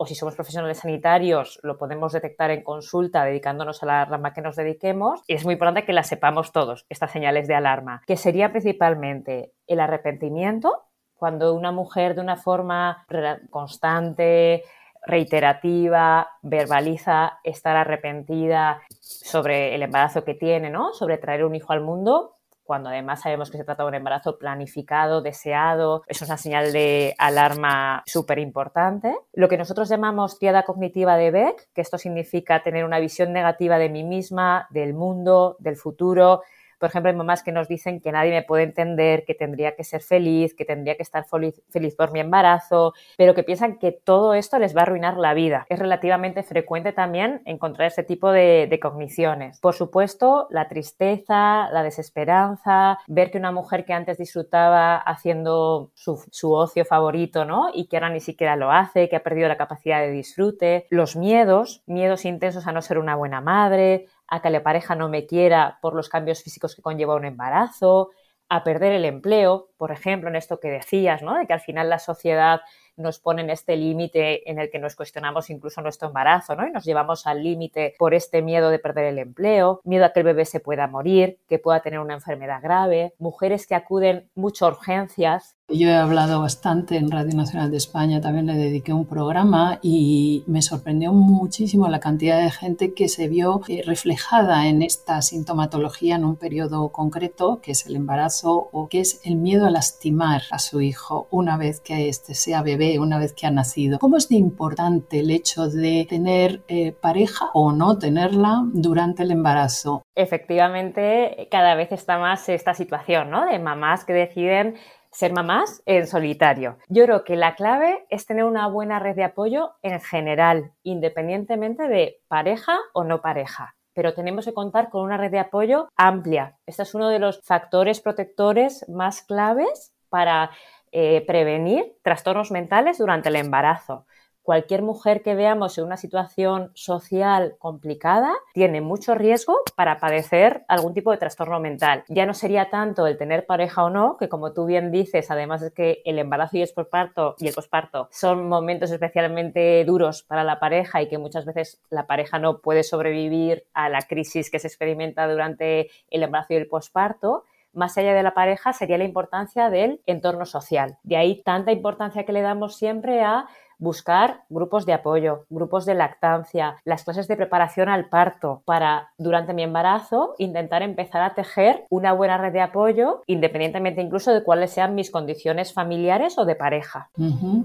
o 0.04 0.06
si 0.06 0.14
somos 0.14 0.34
profesionales 0.34 0.78
sanitarios 0.78 1.58
lo 1.62 1.78
podemos 1.78 2.12
detectar 2.12 2.50
en 2.50 2.62
consulta 2.62 3.24
dedicándonos 3.24 3.82
a 3.82 3.86
la 3.86 4.04
rama 4.04 4.34
que 4.34 4.42
nos 4.42 4.54
dediquemos, 4.54 5.22
es 5.28 5.44
muy 5.44 5.54
importante 5.54 5.86
que 5.86 5.94
las 5.94 6.08
sepamos 6.08 6.52
todos, 6.52 6.84
estas 6.90 7.10
señales 7.10 7.48
de 7.48 7.54
alarma, 7.54 8.02
que 8.06 8.18
sería 8.18 8.50
principalmente 8.50 9.52
el 9.66 9.80
arrepentimiento, 9.80 10.82
cuando 11.14 11.54
una 11.54 11.72
mujer 11.72 12.14
de 12.14 12.20
una 12.20 12.36
forma 12.36 13.06
constante, 13.48 14.64
reiterativa, 15.06 16.28
verbaliza 16.42 17.38
estar 17.42 17.76
arrepentida 17.76 18.82
sobre 19.00 19.74
el 19.74 19.82
embarazo 19.82 20.22
que 20.22 20.34
tiene, 20.34 20.68
¿no? 20.68 20.92
Sobre 20.92 21.16
traer 21.16 21.44
un 21.44 21.54
hijo 21.54 21.72
al 21.72 21.80
mundo, 21.80 22.33
cuando 22.64 22.88
además 22.88 23.22
sabemos 23.22 23.50
que 23.50 23.58
se 23.58 23.64
trata 23.64 23.82
de 23.82 23.90
un 23.90 23.94
embarazo 23.94 24.38
planificado, 24.38 25.22
deseado, 25.22 26.02
es 26.06 26.22
una 26.22 26.36
señal 26.36 26.72
de 26.72 27.14
alarma 27.18 28.02
súper 28.06 28.38
importante. 28.38 29.14
Lo 29.32 29.48
que 29.48 29.58
nosotros 29.58 29.88
llamamos 29.88 30.38
triada 30.38 30.64
cognitiva 30.64 31.16
de 31.16 31.30
Beck, 31.30 31.68
que 31.74 31.80
esto 31.82 31.98
significa 31.98 32.62
tener 32.62 32.84
una 32.84 32.98
visión 32.98 33.32
negativa 33.32 33.78
de 33.78 33.90
mí 33.90 34.02
misma, 34.02 34.66
del 34.70 34.94
mundo, 34.94 35.56
del 35.58 35.76
futuro, 35.76 36.42
por 36.78 36.88
ejemplo, 36.88 37.10
hay 37.10 37.16
mamás 37.16 37.42
que 37.42 37.52
nos 37.52 37.68
dicen 37.68 38.00
que 38.00 38.12
nadie 38.12 38.30
me 38.32 38.42
puede 38.42 38.64
entender, 38.64 39.24
que 39.24 39.34
tendría 39.34 39.74
que 39.74 39.84
ser 39.84 40.02
feliz, 40.02 40.54
que 40.54 40.64
tendría 40.64 40.96
que 40.96 41.02
estar 41.02 41.24
feliz, 41.24 41.94
por 41.96 42.12
mi 42.12 42.20
embarazo, 42.20 42.94
pero 43.16 43.34
que 43.34 43.42
piensan 43.42 43.78
que 43.78 43.92
todo 43.92 44.34
esto 44.34 44.58
les 44.58 44.74
va 44.74 44.80
a 44.80 44.82
arruinar 44.82 45.16
la 45.16 45.34
vida. 45.34 45.66
Es 45.68 45.78
relativamente 45.78 46.42
frecuente 46.42 46.92
también 46.92 47.42
encontrar 47.44 47.88
este 47.88 48.02
tipo 48.02 48.30
de, 48.32 48.78
cogniciones. 48.82 49.60
Por 49.60 49.74
supuesto, 49.74 50.48
la 50.50 50.68
tristeza, 50.68 51.70
la 51.70 51.82
desesperanza, 51.82 52.98
ver 53.06 53.30
que 53.30 53.38
una 53.38 53.52
mujer 53.52 53.84
que 53.84 53.92
antes 53.92 54.18
disfrutaba 54.18 54.96
haciendo 54.96 55.90
su, 55.94 56.22
su 56.30 56.52
ocio 56.52 56.84
favorito, 56.84 57.44
¿no? 57.44 57.70
Y 57.72 57.86
que 57.86 57.96
ahora 57.96 58.10
ni 58.10 58.20
siquiera 58.20 58.56
lo 58.56 58.72
hace, 58.72 59.08
que 59.08 59.16
ha 59.16 59.22
perdido 59.22 59.48
la 59.48 59.56
capacidad 59.56 60.00
de 60.00 60.10
disfrute, 60.10 60.86
los 60.90 61.16
miedos, 61.16 61.82
miedos 61.86 62.24
intensos 62.24 62.66
a 62.66 62.72
no 62.72 62.82
ser 62.82 62.98
una 62.98 63.16
buena 63.16 63.40
madre, 63.40 64.06
a 64.28 64.42
que 64.42 64.50
la 64.50 64.62
pareja 64.62 64.94
no 64.94 65.08
me 65.08 65.26
quiera 65.26 65.78
por 65.82 65.94
los 65.94 66.08
cambios 66.08 66.42
físicos 66.42 66.74
que 66.74 66.82
conlleva 66.82 67.14
un 67.16 67.24
embarazo, 67.24 68.10
a 68.48 68.62
perder 68.64 68.92
el 68.92 69.04
empleo, 69.04 69.70
por 69.76 69.92
ejemplo, 69.92 70.28
en 70.28 70.36
esto 70.36 70.60
que 70.60 70.68
decías, 70.68 71.22
¿no? 71.22 71.38
De 71.38 71.46
que 71.46 71.52
al 71.52 71.60
final 71.60 71.88
la 71.88 71.98
sociedad 71.98 72.60
nos 72.96 73.18
pone 73.18 73.42
en 73.42 73.50
este 73.50 73.76
límite 73.76 74.48
en 74.50 74.58
el 74.58 74.70
que 74.70 74.78
nos 74.78 74.94
cuestionamos 74.94 75.50
incluso 75.50 75.80
nuestro 75.80 76.08
embarazo, 76.08 76.54
¿no? 76.54 76.66
Y 76.66 76.70
nos 76.70 76.84
llevamos 76.84 77.26
al 77.26 77.42
límite 77.42 77.94
por 77.98 78.14
este 78.14 78.42
miedo 78.42 78.70
de 78.70 78.78
perder 78.78 79.06
el 79.06 79.18
empleo, 79.18 79.80
miedo 79.84 80.04
a 80.04 80.12
que 80.12 80.20
el 80.20 80.26
bebé 80.26 80.44
se 80.44 80.60
pueda 80.60 80.86
morir, 80.86 81.38
que 81.48 81.58
pueda 81.58 81.80
tener 81.80 81.98
una 81.98 82.14
enfermedad 82.14 82.62
grave, 82.62 83.14
mujeres 83.18 83.66
que 83.66 83.74
acuden 83.74 84.30
mucho 84.34 84.66
a 84.66 84.68
urgencias 84.68 85.56
yo 85.68 85.88
he 85.88 85.94
hablado 85.94 86.42
bastante 86.42 86.98
en 86.98 87.10
Radio 87.10 87.34
Nacional 87.34 87.70
de 87.70 87.78
España, 87.78 88.20
también 88.20 88.44
le 88.44 88.54
dediqué 88.54 88.92
un 88.92 89.06
programa 89.06 89.78
y 89.80 90.44
me 90.46 90.60
sorprendió 90.60 91.14
muchísimo 91.14 91.88
la 91.88 92.00
cantidad 92.00 92.38
de 92.38 92.50
gente 92.50 92.92
que 92.92 93.08
se 93.08 93.28
vio 93.28 93.62
eh, 93.68 93.82
reflejada 93.86 94.68
en 94.68 94.82
esta 94.82 95.22
sintomatología 95.22 96.16
en 96.16 96.26
un 96.26 96.36
periodo 96.36 96.90
concreto, 96.90 97.60
que 97.62 97.72
es 97.72 97.86
el 97.86 97.96
embarazo 97.96 98.68
o 98.72 98.88
que 98.88 99.00
es 99.00 99.22
el 99.24 99.36
miedo 99.36 99.63
a 99.66 99.70
lastimar 99.70 100.42
a 100.50 100.58
su 100.58 100.80
hijo 100.80 101.28
una 101.30 101.56
vez 101.56 101.80
que 101.80 102.08
este 102.08 102.34
sea 102.34 102.62
bebé, 102.62 102.98
una 102.98 103.18
vez 103.18 103.32
que 103.32 103.46
ha 103.46 103.50
nacido. 103.50 103.98
¿Cómo 103.98 104.16
es 104.16 104.28
de 104.28 104.36
importante 104.36 105.20
el 105.20 105.30
hecho 105.30 105.68
de 105.68 106.06
tener 106.08 106.62
eh, 106.68 106.92
pareja 106.92 107.50
o 107.54 107.72
no 107.72 107.98
tenerla 107.98 108.62
durante 108.72 109.22
el 109.22 109.30
embarazo? 109.30 110.02
Efectivamente, 110.14 111.48
cada 111.50 111.74
vez 111.74 111.92
está 111.92 112.18
más 112.18 112.48
esta 112.48 112.74
situación, 112.74 113.30
¿no? 113.30 113.46
De 113.46 113.58
mamás 113.58 114.04
que 114.04 114.12
deciden 114.12 114.76
ser 115.10 115.32
mamás 115.32 115.82
en 115.86 116.06
solitario. 116.06 116.76
Yo 116.88 117.04
creo 117.04 117.24
que 117.24 117.36
la 117.36 117.54
clave 117.54 118.04
es 118.10 118.26
tener 118.26 118.44
una 118.44 118.66
buena 118.66 118.98
red 118.98 119.14
de 119.14 119.24
apoyo 119.24 119.70
en 119.82 120.00
general, 120.00 120.72
independientemente 120.82 121.86
de 121.86 122.20
pareja 122.28 122.78
o 122.92 123.04
no 123.04 123.22
pareja 123.22 123.76
pero 123.94 124.12
tenemos 124.12 124.44
que 124.44 124.52
contar 124.52 124.90
con 124.90 125.02
una 125.02 125.16
red 125.16 125.30
de 125.30 125.38
apoyo 125.38 125.88
amplia. 125.96 126.58
Este 126.66 126.82
es 126.82 126.94
uno 126.94 127.08
de 127.08 127.18
los 127.18 127.40
factores 127.42 128.00
protectores 128.00 128.86
más 128.88 129.22
claves 129.22 129.94
para 130.08 130.50
eh, 130.92 131.24
prevenir 131.26 131.96
trastornos 132.02 132.50
mentales 132.50 132.98
durante 132.98 133.28
el 133.28 133.36
embarazo 133.36 134.06
cualquier 134.44 134.82
mujer 134.82 135.22
que 135.22 135.34
veamos 135.34 135.76
en 135.78 135.84
una 135.84 135.96
situación 135.96 136.70
social 136.74 137.56
complicada 137.58 138.32
tiene 138.52 138.80
mucho 138.82 139.14
riesgo 139.14 139.56
para 139.74 139.98
padecer 139.98 140.64
algún 140.68 140.92
tipo 140.94 141.10
de 141.10 141.16
trastorno 141.16 141.58
mental. 141.58 142.04
Ya 142.08 142.26
no 142.26 142.34
sería 142.34 142.68
tanto 142.70 143.06
el 143.06 143.16
tener 143.16 143.46
pareja 143.46 143.82
o 143.82 143.90
no, 143.90 144.16
que 144.18 144.28
como 144.28 144.52
tú 144.52 144.66
bien 144.66 144.92
dices, 144.92 145.30
además 145.30 145.62
es 145.62 145.72
que 145.72 146.02
el 146.04 146.18
embarazo 146.18 146.58
y 146.58 146.62
el 146.62 146.68
posparto 146.74 147.34
y 147.38 147.48
el 147.48 147.54
posparto 147.54 148.08
son 148.12 148.46
momentos 148.48 148.90
especialmente 148.90 149.84
duros 149.86 150.22
para 150.22 150.44
la 150.44 150.60
pareja 150.60 151.00
y 151.00 151.08
que 151.08 151.18
muchas 151.18 151.46
veces 151.46 151.80
la 151.88 152.06
pareja 152.06 152.38
no 152.38 152.58
puede 152.58 152.82
sobrevivir 152.82 153.64
a 153.72 153.88
la 153.88 154.02
crisis 154.02 154.50
que 154.50 154.58
se 154.58 154.68
experimenta 154.68 155.26
durante 155.26 155.90
el 156.10 156.22
embarazo 156.22 156.52
y 156.52 156.56
el 156.56 156.68
posparto 156.68 157.44
más 157.74 157.98
allá 157.98 158.14
de 158.14 158.22
la 158.22 158.34
pareja 158.34 158.72
sería 158.72 158.98
la 158.98 159.04
importancia 159.04 159.68
del 159.68 160.00
entorno 160.06 160.46
social. 160.46 160.98
De 161.02 161.16
ahí 161.16 161.42
tanta 161.42 161.72
importancia 161.72 162.24
que 162.24 162.32
le 162.32 162.40
damos 162.40 162.76
siempre 162.76 163.22
a 163.22 163.46
buscar 163.78 164.44
grupos 164.48 164.86
de 164.86 164.92
apoyo, 164.92 165.44
grupos 165.50 165.86
de 165.86 165.94
lactancia, 165.94 166.76
las 166.84 167.04
clases 167.04 167.28
de 167.28 167.36
preparación 167.36 167.88
al 167.88 168.08
parto 168.08 168.62
para 168.64 169.10
durante 169.18 169.54
mi 169.54 169.62
embarazo 169.62 170.34
intentar 170.38 170.82
empezar 170.82 171.22
a 171.22 171.34
tejer 171.34 171.84
una 171.90 172.12
buena 172.12 172.38
red 172.38 172.52
de 172.52 172.60
apoyo 172.60 173.22
independientemente 173.26 174.02
incluso 174.02 174.32
de 174.32 174.42
cuáles 174.42 174.70
sean 174.70 174.94
mis 174.94 175.10
condiciones 175.10 175.72
familiares 175.72 176.38
o 176.38 176.44
de 176.44 176.56
pareja. 176.56 177.10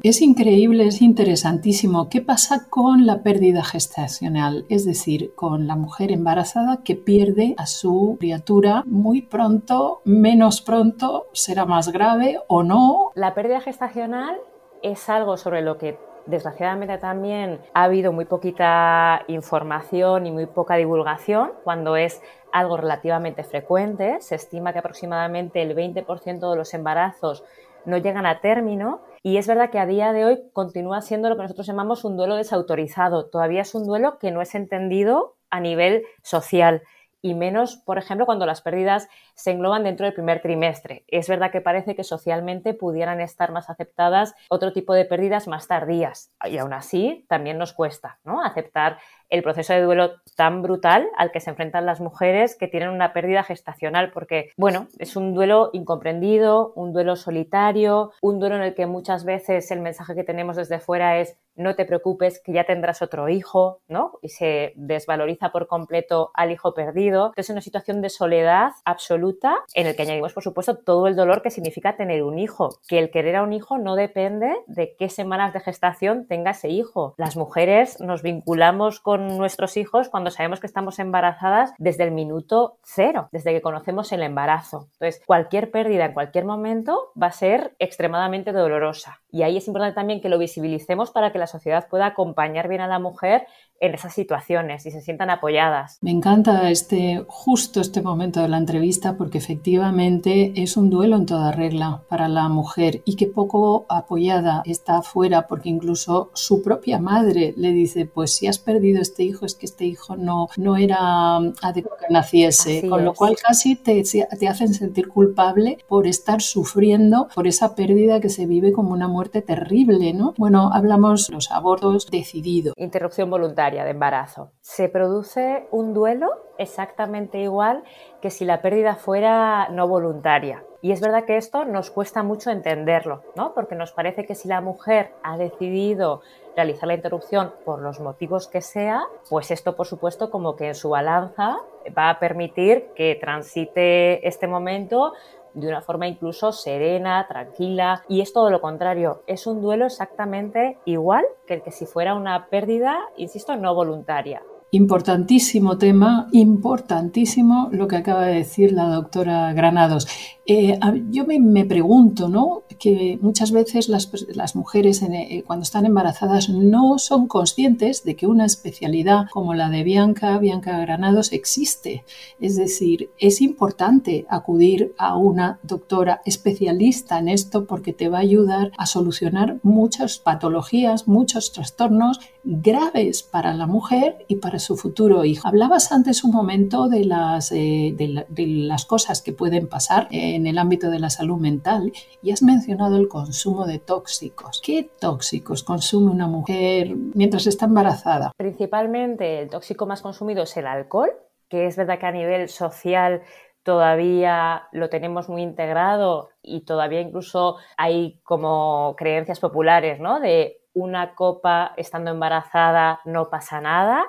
Es 0.04 0.22
increíble, 0.22 0.88
es 0.88 1.02
interesantísimo. 1.02 2.10
¿Qué 2.10 2.22
pasa 2.22 2.68
con 2.70 3.06
la 3.06 3.24
pérdida 3.24 3.64
gestacional? 3.64 4.66
Es 4.70 4.86
decir, 4.86 5.34
con 5.36 5.68
la 5.68 5.76
mujer 5.76 6.12
embarazada 6.12 6.82
que 6.84 6.96
pierde 6.96 7.56
a 7.58 7.66
su 7.66 8.18
criatura 8.20 8.84
muy 8.86 9.22
pronto, 9.22 10.02
menos 10.06 10.62
pronto, 10.62 11.28
será 11.34 11.66
más 11.66 11.92
grave 11.92 12.40
o 12.48 12.64
no. 12.64 13.12
La 13.16 13.34
pérdida 13.34 13.62
gestacional 13.62 14.38
es 14.82 15.10
algo 15.10 15.38
sobre 15.38 15.62
lo 15.62 15.78
que 15.78 15.98
desgraciadamente 16.26 16.98
también 16.98 17.60
ha 17.74 17.84
habido 17.84 18.12
muy 18.12 18.26
poquita 18.26 19.24
información 19.28 20.28
y 20.28 20.32
muy 20.32 20.46
poca 20.46 20.76
divulgación 20.76 21.54
cuando 21.64 21.96
es 21.96 22.22
algo 22.52 22.78
relativamente 22.78 23.44
frecuente. 23.44 24.18
Se 24.22 24.36
estima 24.36 24.74
que 24.74 24.80
aproximadamente 24.80 25.62
el 25.62 25.76
20% 25.76 26.50
de 26.50 26.56
los 26.56 26.74
embarazos 26.74 27.44
no 27.86 27.98
llegan 27.98 28.26
a 28.26 28.42
término 28.42 29.02
y 29.24 29.38
es 29.38 29.48
verdad 29.48 29.70
que 29.70 29.80
a 29.80 29.86
día 29.86 30.14
de 30.14 30.26
hoy 30.26 30.40
continúa 30.54 31.02
siendo 31.02 31.30
lo 31.30 31.36
que 31.36 31.44
nosotros 31.44 31.68
llamamos 31.68 32.06
un 32.06 32.18
duelo 32.18 32.36
desautorizado. 32.36 33.26
Todavía 33.26 33.62
es 33.62 33.74
un 33.74 33.86
duelo 33.86 34.20
que 34.20 34.32
no 34.32 34.42
es 34.42 34.56
entendido 34.56 35.36
a 35.50 35.60
nivel 35.60 36.04
social 36.22 36.84
y 37.22 37.34
menos, 37.34 37.78
por 37.78 37.98
ejemplo, 37.98 38.26
cuando 38.26 38.46
las 38.46 38.62
pérdidas 38.62 39.08
se 39.36 39.52
engloban 39.52 39.84
dentro 39.84 40.06
del 40.06 40.14
primer 40.14 40.42
trimestre. 40.42 41.04
Es 41.08 41.28
verdad 41.28 41.52
que 41.52 41.62
parece 41.62 41.96
que 41.96 42.04
socialmente 42.04 42.74
pudieran 42.74 43.20
estar 43.22 43.52
más 43.52 43.70
aceptadas 43.70 44.36
otro 44.50 44.74
tipo 44.74 44.94
de 44.94 45.06
pérdidas 45.06 45.48
más 45.48 45.68
tardías 45.68 46.32
y 46.46 46.58
aún 46.58 46.74
así 46.74 47.26
también 47.28 47.58
nos 47.58 47.74
cuesta 47.74 48.20
¿no? 48.24 48.44
aceptar 48.44 49.00
el 49.30 49.44
proceso 49.44 49.74
de 49.74 49.82
duelo 49.82 50.12
tan 50.36 50.62
brutal 50.62 51.08
al 51.18 51.32
que 51.32 51.40
se 51.40 51.50
enfrentan 51.50 51.86
las 51.86 52.02
mujeres 52.02 52.56
que 52.56 52.68
tienen 52.68 52.90
una 52.90 53.14
pérdida 53.14 53.44
gestacional, 53.44 54.12
porque, 54.12 54.52
bueno, 54.58 54.88
es 54.98 55.16
un 55.16 55.34
duelo 55.34 55.70
incomprendido, 55.74 56.74
un 56.76 56.94
duelo 56.94 57.16
solitario, 57.16 58.12
un 58.22 58.40
duelo 58.40 58.56
en 58.56 58.64
el 58.64 58.76
que 58.76 58.86
muchas 58.86 59.26
veces 59.26 59.70
el 59.72 59.82
mensaje 59.82 60.16
que 60.16 60.24
tenemos 60.24 60.56
desde 60.56 60.80
fuera 60.80 61.20
es 61.20 61.38
no 61.60 61.76
te 61.76 61.86
preocupes, 61.86 62.42
que 62.42 62.54
ya 62.54 62.64
tendrás 62.64 63.02
otro 63.02 63.28
hijo, 63.28 63.82
¿no? 63.90 64.14
Y 64.22 64.30
se 64.30 64.72
desvaloriza 64.76 65.52
por 65.52 65.68
completo 65.68 66.32
al 66.34 66.52
hijo 66.52 66.74
perdido. 66.74 67.28
Entonces, 67.28 67.48
es 67.48 67.50
una 67.50 67.62
situación 67.62 68.02
de 68.02 68.10
soledad 68.10 68.72
absoluta 68.86 69.58
en 69.74 69.86
el 69.86 69.96
que 69.96 70.04
añadimos, 70.04 70.34
por 70.34 70.42
supuesto, 70.42 70.78
todo 70.78 71.08
el 71.08 71.18
dolor 71.18 71.42
que 71.42 71.52
significa 71.52 71.98
tener 71.98 72.24
un 72.24 72.40
hijo, 72.40 72.80
que 72.88 72.98
el 72.98 73.12
querer 73.12 73.36
a 73.36 73.44
un 73.44 73.52
hijo 73.52 73.78
no 73.78 73.96
depende 73.96 74.50
de 74.68 74.96
qué 74.98 75.10
semanas 75.10 75.54
de 75.54 75.60
gestación 75.60 76.28
tenga 76.28 76.52
ese 76.52 76.70
hijo. 76.70 77.14
Las 77.18 77.36
mujeres 77.36 78.00
nos 78.00 78.24
vinculamos 78.24 79.02
con 79.02 79.19
nuestros 79.28 79.78
hijos 79.78 80.10
cuando 80.10 80.32
sabemos 80.32 80.60
que 80.60 80.68
estamos 80.68 81.00
embarazadas 81.00 81.74
desde 81.78 82.04
el 82.04 82.12
minuto 82.12 82.78
cero, 82.84 83.30
desde 83.32 83.54
que 83.54 83.62
conocemos 83.62 84.12
el 84.12 84.24
embarazo. 84.24 84.88
Entonces, 84.94 85.22
cualquier 85.26 85.72
pérdida 85.72 86.06
en 86.06 86.14
cualquier 86.14 86.46
momento 86.46 87.12
va 87.22 87.28
a 87.28 87.32
ser 87.32 87.76
extremadamente 87.80 88.52
dolorosa. 88.52 89.22
Y 89.32 89.44
ahí 89.44 89.58
es 89.58 89.68
importante 89.68 89.96
también 89.96 90.22
que 90.22 90.30
lo 90.30 90.38
visibilicemos 90.38 91.12
para 91.12 91.32
que 91.32 91.40
la 91.40 91.48
sociedad 91.48 91.88
pueda 91.90 92.08
acompañar 92.08 92.68
bien 92.68 92.82
a 92.82 92.88
la 92.88 93.00
mujer 93.00 93.46
en 93.82 93.94
esas 93.94 94.14
situaciones 94.14 94.86
y 94.86 94.92
se 94.92 95.02
sientan 95.02 95.30
apoyadas. 95.30 95.98
Me 96.02 96.12
encanta 96.12 96.70
este 96.70 97.24
justo 97.28 97.82
este 97.82 98.02
momento 98.02 98.42
de 98.42 98.50
la 98.50 98.58
entrevista 98.58 99.16
porque 99.16 99.38
efectivamente 99.38 100.54
es 100.56 100.78
un 100.78 100.90
duelo 100.90 101.16
en 101.16 101.26
toda 101.26 101.52
regla 101.52 102.04
para 102.10 102.28
la 102.28 102.50
mujer 102.50 103.02
y 103.06 103.16
que 103.16 103.28
poco 103.28 103.86
apoyada 103.90 104.64
está 104.66 104.98
afuera 104.98 105.48
porque 105.48 105.70
incluso 105.70 106.32
su 106.34 106.62
propia 106.62 107.00
madre 107.00 107.54
le 107.56 107.72
dice 107.72 108.06
pues 108.06 108.36
si 108.36 108.48
has 108.48 108.60
perdido 108.60 109.02
este 109.02 109.24
hijo 109.24 109.46
es 109.46 109.56
que 109.56 109.66
este 109.66 109.86
hijo 109.86 110.16
no, 110.16 110.50
no 110.58 110.76
era 110.76 111.38
adecuado 111.38 111.98
que 112.00 112.14
naciese, 112.14 112.88
con 112.90 113.06
lo 113.06 113.14
cual 113.14 113.36
casi 113.42 113.76
te, 113.76 114.04
te 114.04 114.48
hacen 114.48 114.74
sentir 114.74 115.08
culpable 115.08 115.78
por 115.88 116.08
estar 116.08 116.42
sufriendo 116.42 117.28
por 117.34 117.48
esa 117.48 117.76
pérdida 117.76 118.20
que 118.20 118.30
se 118.30 118.46
vive 118.46 118.72
como 118.72 118.92
una 118.92 119.08
muerte 119.20 119.42
terrible, 119.42 120.14
¿no? 120.14 120.34
Bueno, 120.38 120.70
hablamos 120.74 121.30
los 121.30 121.52
abortos 121.52 122.10
decididos. 122.10 122.74
Interrupción 122.78 123.30
voluntaria 123.30 123.84
de 123.84 123.90
embarazo. 123.90 124.54
Se 124.62 124.88
produce 124.88 125.68
un 125.72 125.94
duelo 125.94 126.30
exactamente 126.58 127.40
igual 127.40 127.84
que 128.22 128.30
si 128.30 128.46
la 128.46 128.62
pérdida 128.62 128.96
fuera 128.96 129.68
no 129.72 129.90
voluntaria. 129.90 130.64
Y 130.82 130.94
es 130.94 131.02
verdad 131.02 131.26
que 131.26 131.36
esto 131.36 131.66
nos 131.66 131.92
cuesta 131.92 132.24
mucho 132.24 132.50
entenderlo, 132.50 133.24
¿no? 133.36 133.54
Porque 133.54 133.76
nos 133.76 133.92
parece 133.92 134.26
que 134.26 134.36
si 134.36 134.48
la 134.48 134.62
mujer 134.62 135.12
ha 135.22 135.38
decidido 135.38 136.22
realizar 136.56 136.88
la 136.88 136.94
interrupción 136.94 137.52
por 137.66 137.82
los 137.82 138.00
motivos 138.00 138.48
que 138.48 138.62
sea, 138.62 139.04
pues 139.30 139.52
esto 139.52 139.76
por 139.76 139.88
supuesto 139.88 140.30
como 140.32 140.56
que 140.56 140.68
en 140.68 140.76
su 140.76 140.92
balanza 140.92 141.58
va 141.98 142.10
a 142.10 142.20
permitir 142.20 142.88
que 142.96 143.18
transite 143.20 144.26
este 144.26 144.48
momento 144.48 145.12
de 145.54 145.68
una 145.68 145.82
forma 145.82 146.08
incluso 146.08 146.52
serena, 146.52 147.26
tranquila, 147.28 148.04
y 148.08 148.22
es 148.22 148.34
todo 148.34 148.50
lo 148.50 148.62
contrario, 148.62 149.24
es 149.28 149.48
un 149.48 149.62
duelo 149.62 149.86
exactamente 149.86 150.78
igual 150.86 151.26
que 151.46 151.56
el 151.56 151.62
que 151.62 151.72
si 151.72 151.86
fuera 151.86 152.16
una 152.16 152.48
pérdida, 152.48 153.00
insisto, 153.18 153.56
no 153.56 153.74
voluntaria. 153.74 154.42
Importantísimo 154.72 155.80
tema, 155.80 156.28
importantísimo 156.32 157.70
lo 157.72 157.88
que 157.88 157.96
acaba 157.96 158.26
de 158.26 158.36
decir 158.36 158.72
la 158.72 158.86
doctora 158.86 159.52
Granados. 159.54 160.08
Eh, 160.52 160.80
yo 161.12 161.26
me, 161.28 161.66
pregunto, 161.66 162.28
¿no? 162.28 162.64
Que 162.80 163.20
muchas 163.22 163.52
veces 163.52 163.88
las, 163.88 164.56
mujeres 164.56 165.04
eh, 165.04 165.44
cuando 165.46 165.62
están 165.62 165.86
embarazadas 165.86 166.50
no 166.50 166.98
son 166.98 167.28
conscientes 167.28 168.04
de 168.04 168.16
que 168.16 168.26
una 168.26 168.46
especialidad 168.46 169.28
como 169.32 169.54
la 169.54 169.70
de 169.70 169.84
Bianca, 169.84 170.40
Bianca 170.40 170.80
Granados, 170.80 171.34
existe. 171.34 172.04
Es 172.40 172.56
decir, 172.56 173.12
es 173.20 173.42
importante 173.42 174.26
acudir 174.28 174.96
a 174.98 175.18
una 175.18 175.60
doctora 175.62 176.22
especialista 176.26 177.20
en 177.20 177.30
esto 177.30 177.66
porque 177.66 177.94
te 177.94 178.10
va 178.10 178.18
a 178.18 178.22
ayudar 178.22 178.72
a 178.76 178.88
solucionar 178.88 179.60
muchas 179.62 180.18
patologías, 180.18 181.08
muchos 181.08 181.52
trastornos 181.52 182.20
graves 182.44 183.22
para 183.22 183.54
la 183.54 183.68
mujer 183.68 184.26
y 184.28 184.38
para 184.38 184.59
su 184.60 184.78
futuro 184.78 185.26
hijo. 185.26 185.48
Hablabas 185.48 185.92
antes 185.92 186.24
un 186.24 186.32
momento 186.32 186.88
de 186.88 187.06
las, 187.06 187.52
eh, 187.52 187.94
de, 187.96 188.26
las 188.48 188.86
cosas 188.86 189.22
que 189.22 189.34
pueden 189.34 189.68
pasar 189.68 190.08
en 190.12 190.48
el 190.48 190.58
ámbito 190.58 190.90
de 190.90 191.00
la 191.00 191.10
salud 191.10 191.38
mental 191.38 191.92
y 192.22 192.32
has 192.32 192.42
mencionado 192.44 192.98
el 192.98 193.08
consumo 193.08 193.66
de 193.66 193.80
tóxicos. 193.80 194.62
¿Qué 194.64 194.90
tóxicos 195.00 195.64
consume 195.64 196.12
una 196.12 196.28
mujer 196.28 196.96
mientras 197.14 197.48
está 197.48 197.66
embarazada? 197.66 198.32
Principalmente 198.38 199.42
el 199.42 199.50
tóxico 199.50 199.86
más 199.86 200.02
consumido 200.02 200.44
es 200.44 200.56
el 200.58 200.68
alcohol, 200.68 201.12
que 201.50 201.66
es 201.68 201.76
verdad 201.76 202.00
que 202.00 202.06
a 202.06 202.12
nivel 202.12 202.50
social 202.50 203.22
todavía 203.64 204.68
lo 204.72 204.90
tenemos 204.90 205.30
muy 205.30 205.42
integrado 205.42 206.30
y 206.42 206.62
todavía 206.62 207.02
incluso 207.02 207.58
hay 207.78 208.20
como 208.24 208.96
creencias 208.98 209.40
populares, 209.40 210.00
¿no? 210.00 210.20
De 210.20 210.62
una 210.74 211.16
copa 211.16 211.74
estando 211.78 212.12
embarazada 212.12 213.02
no 213.06 213.30
pasa 213.30 213.62
nada 213.62 214.06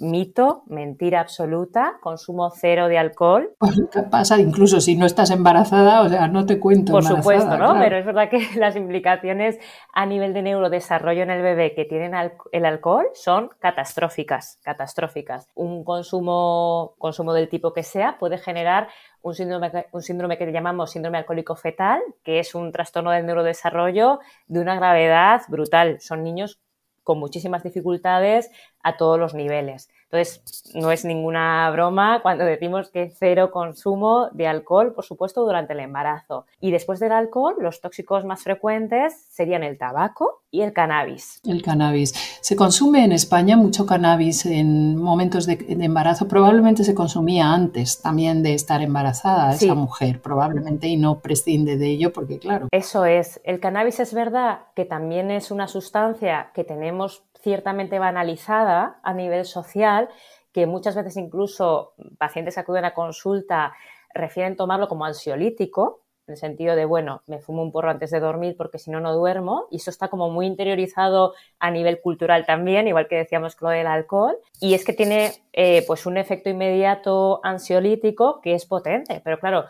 mito, 0.00 0.62
mentira 0.66 1.20
absoluta, 1.20 1.98
consumo 2.00 2.50
cero 2.50 2.88
de 2.88 2.98
alcohol. 2.98 3.54
¿Qué 3.92 4.02
pasa? 4.02 4.38
Incluso 4.38 4.80
si 4.80 4.96
no 4.96 5.06
estás 5.06 5.30
embarazada, 5.30 6.02
o 6.02 6.08
sea, 6.08 6.28
no 6.28 6.46
te 6.46 6.58
cuento. 6.58 6.92
Por 6.92 7.04
supuesto, 7.04 7.56
¿no? 7.56 7.78
Pero 7.78 7.96
es 7.96 8.04
verdad 8.04 8.28
que 8.28 8.38
las 8.56 8.76
implicaciones 8.76 9.58
a 9.92 10.06
nivel 10.06 10.34
de 10.34 10.42
neurodesarrollo 10.42 11.22
en 11.22 11.30
el 11.30 11.42
bebé 11.42 11.74
que 11.74 11.84
tienen 11.84 12.12
el 12.52 12.64
alcohol 12.64 13.06
son 13.14 13.50
catastróficas, 13.58 14.58
catastróficas. 14.62 15.48
Un 15.54 15.84
consumo, 15.84 16.94
consumo 16.98 17.32
del 17.32 17.48
tipo 17.48 17.72
que 17.72 17.82
sea 17.82 18.18
puede 18.18 18.38
generar 18.38 18.88
un 19.22 19.34
síndrome, 19.34 19.70
un 19.92 20.02
síndrome 20.02 20.36
que 20.36 20.50
llamamos 20.52 20.90
síndrome 20.90 21.18
alcohólico 21.18 21.56
fetal, 21.56 22.00
que 22.22 22.40
es 22.40 22.54
un 22.54 22.72
trastorno 22.72 23.10
del 23.10 23.24
neurodesarrollo 23.26 24.20
de 24.46 24.60
una 24.60 24.76
gravedad 24.76 25.42
brutal. 25.48 26.00
Son 26.00 26.22
niños 26.22 26.60
con 27.04 27.18
muchísimas 27.18 27.62
dificultades 27.62 28.50
a 28.82 28.96
todos 28.96 29.18
los 29.18 29.34
niveles. 29.34 29.88
Entonces, 30.04 30.42
no 30.74 30.92
es 30.92 31.04
ninguna 31.04 31.70
broma 31.70 32.20
cuando 32.22 32.44
decimos 32.44 32.90
que 32.90 33.12
cero 33.18 33.50
consumo 33.50 34.28
de 34.32 34.46
alcohol, 34.46 34.92
por 34.94 35.04
supuesto, 35.04 35.44
durante 35.44 35.72
el 35.72 35.80
embarazo. 35.80 36.46
Y 36.60 36.70
después 36.70 37.00
del 37.00 37.12
alcohol, 37.12 37.56
los 37.58 37.80
tóxicos 37.80 38.24
más 38.24 38.42
frecuentes 38.42 39.26
serían 39.30 39.62
el 39.62 39.76
tabaco 39.76 40.42
y 40.50 40.62
el 40.62 40.72
cannabis. 40.72 41.40
El 41.44 41.62
cannabis. 41.62 42.14
Se 42.40 42.54
consume 42.54 43.04
en 43.04 43.10
España 43.12 43.56
mucho 43.56 43.86
cannabis 43.86 44.46
en 44.46 44.96
momentos 44.96 45.46
de, 45.46 45.58
embarazo. 45.68 46.28
Probablemente 46.28 46.84
se 46.84 46.94
consumía 46.94 47.52
antes 47.52 48.00
también 48.00 48.42
de 48.42 48.54
estar 48.54 48.82
embarazada 48.82 49.52
esa 49.52 49.74
mujer, 49.74 50.22
probablemente, 50.22 50.86
y 50.86 50.96
no 50.96 51.18
prescinde 51.18 51.76
de 51.76 51.88
ello 51.88 52.12
porque, 52.12 52.38
claro. 52.38 52.68
Eso 52.70 53.04
es. 53.04 53.40
El 53.44 53.58
cannabis 53.58 53.98
es 53.98 54.14
verdad 54.14 54.60
que 54.76 54.84
también 54.84 55.32
es 55.32 55.50
una 55.50 55.66
sustancia 55.66 56.50
que 56.54 56.62
tenemos 56.62 57.24
ciertamente 57.44 58.00
banalizada 58.00 58.98
a 59.04 59.14
nivel 59.14 59.44
social, 59.44 60.08
que 60.52 60.66
muchas 60.66 60.96
veces 60.96 61.16
incluso 61.16 61.92
pacientes 62.18 62.58
acuden 62.58 62.84
a 62.84 62.94
consulta 62.94 63.74
refieren 64.14 64.56
tomarlo 64.56 64.88
como 64.88 65.04
ansiolítico, 65.04 66.00
en 66.26 66.32
el 66.32 66.38
sentido 66.38 66.74
de, 66.74 66.86
bueno, 66.86 67.22
me 67.26 67.38
fumo 67.38 67.62
un 67.62 67.70
porro 67.70 67.90
antes 67.90 68.10
de 68.10 68.18
dormir 68.18 68.56
porque 68.56 68.78
si 68.78 68.90
no, 68.90 68.98
no 68.98 69.12
duermo. 69.14 69.66
Y 69.70 69.76
eso 69.76 69.90
está 69.90 70.08
como 70.08 70.30
muy 70.30 70.46
interiorizado 70.46 71.34
a 71.58 71.70
nivel 71.70 72.00
cultural 72.00 72.46
también, 72.46 72.88
igual 72.88 73.08
que 73.08 73.16
decíamos 73.16 73.56
con 73.56 73.72
del 73.72 73.86
alcohol. 73.86 74.38
Y 74.58 74.72
es 74.72 74.86
que 74.86 74.94
tiene 74.94 75.32
eh, 75.52 75.84
pues 75.86 76.06
un 76.06 76.16
efecto 76.16 76.48
inmediato 76.48 77.40
ansiolítico 77.42 78.40
que 78.40 78.54
es 78.54 78.64
potente. 78.64 79.20
Pero 79.22 79.38
claro, 79.38 79.66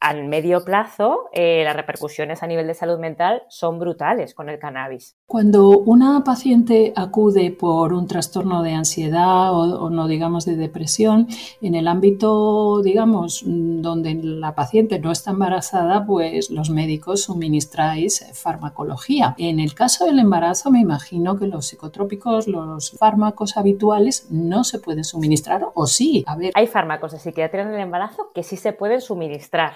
al 0.00 0.24
medio 0.24 0.64
plazo 0.64 1.28
eh, 1.32 1.62
las 1.64 1.76
repercusiones 1.76 2.42
a 2.42 2.46
nivel 2.46 2.66
de 2.66 2.74
salud 2.74 2.98
mental 2.98 3.42
son 3.48 3.78
brutales 3.78 4.34
con 4.34 4.48
el 4.48 4.58
cannabis. 4.58 5.16
Cuando 5.26 5.70
una 5.70 6.24
paciente 6.24 6.92
acude 6.96 7.50
por 7.50 7.92
un 7.92 8.06
trastorno 8.06 8.62
de 8.62 8.72
ansiedad 8.72 9.52
o, 9.52 9.90
no 9.90 10.08
digamos 10.08 10.44
de 10.44 10.56
depresión, 10.56 11.28
en 11.60 11.74
el 11.74 11.88
ámbito 11.88 12.82
digamos 12.82 13.42
donde 13.46 14.14
la 14.14 14.54
paciente 14.54 14.98
no 14.98 15.12
está 15.12 15.30
embarazada, 15.30 16.04
pues 16.06 16.50
los 16.50 16.70
médicos 16.70 17.22
suministráis 17.22 18.26
farmacología. 18.34 19.34
En 19.38 19.60
el 19.60 19.74
caso 19.74 20.06
del 20.06 20.18
embarazo 20.18 20.70
me 20.70 20.80
imagino 20.80 21.38
que 21.38 21.46
los 21.46 21.66
psicotrópicos, 21.66 22.48
los 22.48 22.92
fármacos 22.92 23.56
habituales 23.56 24.26
no 24.30 24.64
se 24.64 24.78
pueden 24.78 25.04
suministrar 25.04 25.66
o 25.74 25.86
sí. 25.86 26.24
A 26.26 26.36
ver. 26.36 26.52
Hay 26.54 26.66
fármacos 26.66 27.12
de 27.12 27.18
psiquiatría 27.18 27.62
en 27.62 27.68
el 27.68 27.80
embarazo 27.80 28.30
que 28.34 28.42
sí 28.42 28.56
se 28.56 28.72
pueden 28.72 29.00
suministrar 29.00 29.71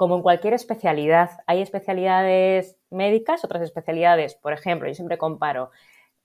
como 0.00 0.16
en 0.16 0.22
cualquier 0.22 0.54
especialidad, 0.54 1.42
hay 1.46 1.60
especialidades 1.60 2.78
médicas, 2.88 3.44
otras 3.44 3.60
especialidades, 3.60 4.34
por 4.34 4.54
ejemplo, 4.54 4.88
yo 4.88 4.94
siempre 4.94 5.18
comparo 5.18 5.72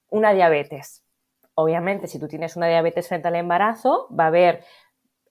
una 0.07 0.31
diabetes. 0.31 1.03
Obviamente, 1.55 2.07
si 2.07 2.17
tú 2.17 2.29
tienes 2.29 2.55
una 2.55 2.67
diabetes 2.67 3.09
frente 3.09 3.27
al 3.27 3.35
embarazo, 3.35 4.07
va 4.17 4.23
a 4.23 4.27
haber 4.27 4.63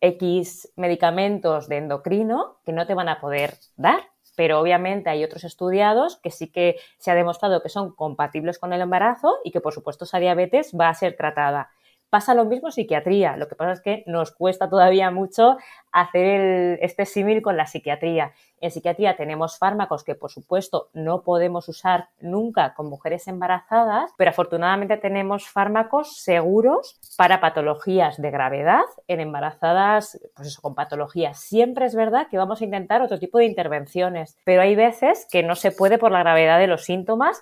X 0.02 0.70
medicamentos 0.76 1.70
de 1.70 1.78
endocrino 1.78 2.59
que 2.66 2.74
no 2.74 2.87
te 2.87 2.92
van 2.92 3.09
a 3.09 3.18
poder 3.18 3.54
dar, 3.76 4.00
pero 4.37 4.61
obviamente 4.61 5.09
hay 5.09 5.24
otros 5.24 5.44
estudiados 5.44 6.18
que 6.18 6.30
sí 6.30 6.52
que 6.52 6.76
se 6.98 7.11
ha 7.11 7.14
demostrado 7.14 7.62
que 7.62 7.70
son 7.70 7.94
compatibles 7.94 8.59
con 8.59 8.74
el 8.74 8.83
embarazo 8.83 9.38
y 9.42 9.52
que 9.52 9.62
por 9.62 9.72
supuesto 9.72 10.04
esa 10.04 10.18
diabetes 10.18 10.74
va 10.78 10.90
a 10.90 10.94
ser 10.94 11.16
tratada. 11.16 11.70
Pasa 12.11 12.35
lo 12.35 12.44
mismo 12.44 12.68
en 12.68 12.72
psiquiatría, 12.72 13.37
lo 13.38 13.48
que 13.48 13.57
pasa 13.57 13.72
es 13.72 13.80
que 13.80 14.04
nos 14.07 14.33
cuesta 14.33 14.68
todavía 14.68 15.11
mucho 15.11 15.57
hacer 15.94 16.80
este 16.83 17.07
símil 17.07 17.40
con 17.40 17.57
la 17.57 17.66
psiquiatría. 17.66 18.33
En 18.61 18.72
psiquiatría 18.72 19.16
tenemos 19.16 19.59
fármacos 19.59 20.02
que, 20.02 20.16
por 20.16 20.30
supuesto, 20.30 20.88
no 20.92 21.22
podemos 21.22 21.68
usar 21.68 22.09
nunca 22.20 22.74
con 22.74 22.88
mujeres 22.88 23.28
embarazadas, 23.28 24.11
pero 24.16 24.30
afortunadamente 24.30 24.96
tenemos 24.96 25.48
fármacos 25.48 26.16
seguros 26.20 26.98
para 27.16 27.40
patologías 27.40 28.20
de 28.20 28.30
gravedad 28.33 28.83
en 29.07 29.20
embarazadas, 29.20 30.20
pues 30.35 30.48
eso, 30.48 30.62
con 30.62 30.74
patologías. 30.74 31.38
Siempre 31.38 31.87
es 31.87 31.94
verdad 31.94 32.26
que 32.28 32.38
vamos 32.38 32.61
a 32.61 32.64
intentar 32.64 33.00
otro 33.00 33.20
tipo 33.20 33.38
de 33.38 33.44
intervenciones, 33.44 34.37
pero 34.44 34.62
hay 34.62 34.74
veces 34.74 35.28
que 35.30 35.44
no 35.44 35.54
se 35.54 35.70
puede 35.70 35.98
por 35.98 36.11
la 36.11 36.20
gravedad 36.20 36.59
de 36.59 36.66
los 36.66 36.85
síntomas 36.85 37.40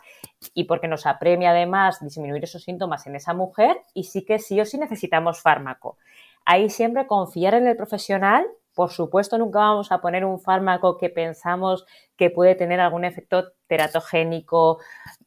y 0.53 0.65
porque 0.65 0.89
nos 0.89 1.07
apremia 1.07 1.51
además 1.51 2.01
disminuir 2.01 2.45
esos 2.45 2.65
síntomas 2.65 3.07
en 3.07 3.17
esa 3.17 3.33
mujer 3.33 3.81
y 3.95 4.05
sí 4.05 4.27
que 4.27 4.39
sí 4.39 4.61
o 4.61 4.67
sí 4.67 4.77
necesitamos 4.77 5.41
fármaco. 5.41 5.97
Ahí 6.45 6.71
siempre 6.71 7.07
confiar 7.07 7.55
en 7.55 7.67
el 7.67 7.77
profesional. 7.77 8.47
Por 8.75 8.91
supuesto, 8.91 9.37
nunca 9.37 9.59
vamos 9.59 9.93
a 9.93 10.01
poner 10.01 10.25
un 10.25 10.41
fármaco 10.41 10.97
que 10.97 11.11
pensamos 11.11 11.85
que 12.17 12.31
puede 12.31 12.55
tener 12.55 12.81
algún 12.81 13.05
efecto 13.05 13.53
teratogénico 13.67 14.79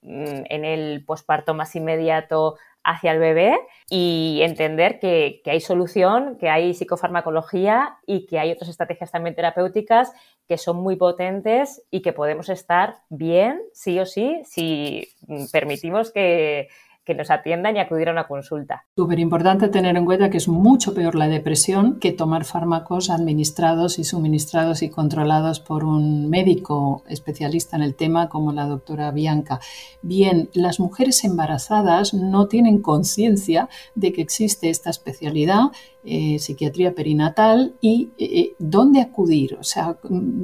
mm, 0.01 0.43
en 0.49 0.65
el 0.65 1.05
posparto 1.05 1.53
más 1.53 1.75
inmediato 1.75 2.55
hacia 2.83 3.11
el 3.11 3.19
bebé 3.19 3.57
y 3.89 4.39
entender 4.43 4.99
que, 4.99 5.41
que, 5.43 5.51
hay 5.51 5.59
solución, 5.59 6.37
que 6.37 6.49
hay 6.49 6.73
psicofarmacología 6.73 7.97
y 8.05 8.27
que 8.27 8.39
hay 8.39 8.51
otras 8.51 8.69
estrategias 8.69 9.11
también 9.11 9.35
terapéuticas 9.35 10.13
que 10.47 10.57
son 10.57 10.77
muy 10.77 10.95
potentes 10.95 11.83
y 11.89 12.01
que 12.01 12.13
podemos 12.13 12.49
estar 12.49 12.97
bien, 13.09 13.61
sí 13.73 13.99
o 13.99 14.05
sí, 14.05 14.41
si 14.45 15.07
permitimos 15.51 16.11
que, 16.11 16.69
que 17.05 17.15
nos 17.15 17.29
atiendan 17.29 17.75
y 17.77 17.79
acudir 17.79 18.09
a 18.09 18.11
una 18.11 18.27
consulta. 18.27 18.85
Súper 18.95 19.19
importante 19.19 19.69
tener 19.69 19.95
en 19.95 20.05
cuenta 20.05 20.29
que 20.29 20.37
es 20.37 20.47
mucho 20.47 20.93
peor 20.93 21.15
la 21.15 21.27
depresión 21.27 21.99
que 21.99 22.11
tomar 22.11 22.45
fármacos 22.45 23.09
administrados 23.09 23.99
y 23.99 24.03
suministrados 24.03 24.81
y 24.81 24.89
controlados 24.89 25.59
por 25.59 25.85
un 25.85 26.29
médico 26.29 27.03
especialista 27.07 27.75
en 27.75 27.83
el 27.83 27.95
tema 27.95 28.27
como 28.27 28.51
la 28.51 28.65
doctora 28.65 29.11
Bianca. 29.11 29.59
Bien, 30.01 30.49
las 30.53 30.79
mujeres 30.79 31.23
embarazadas 31.23 32.13
no 32.13 32.47
tienen 32.47 32.81
conciencia 32.81 33.69
de 33.93 34.11
que 34.11 34.21
existe 34.21 34.69
esta 34.69 34.89
especialidad 34.89 35.71
eh, 36.05 36.39
psiquiatría 36.39 36.93
perinatal 36.93 37.75
y 37.81 38.11
eh, 38.17 38.53
dónde 38.59 39.01
acudir, 39.01 39.57
o 39.59 39.63
sea, 39.63 39.95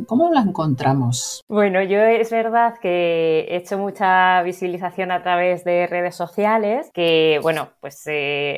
¿cómo 0.08 0.32
la 0.32 0.41
encontramos? 0.41 1.43
Bueno, 1.47 1.82
yo 1.84 2.00
es 2.00 2.30
verdad 2.32 2.76
que 2.82 3.47
he 3.50 3.58
hecho 3.58 3.78
mucha 3.78 4.41
visibilización 4.43 5.12
a 5.12 5.21
través 5.21 5.63
de 5.63 5.88
redes 5.88 6.15
sociales, 6.15 6.89
que 6.93 7.39
bueno, 7.41 7.69
pues 7.80 8.06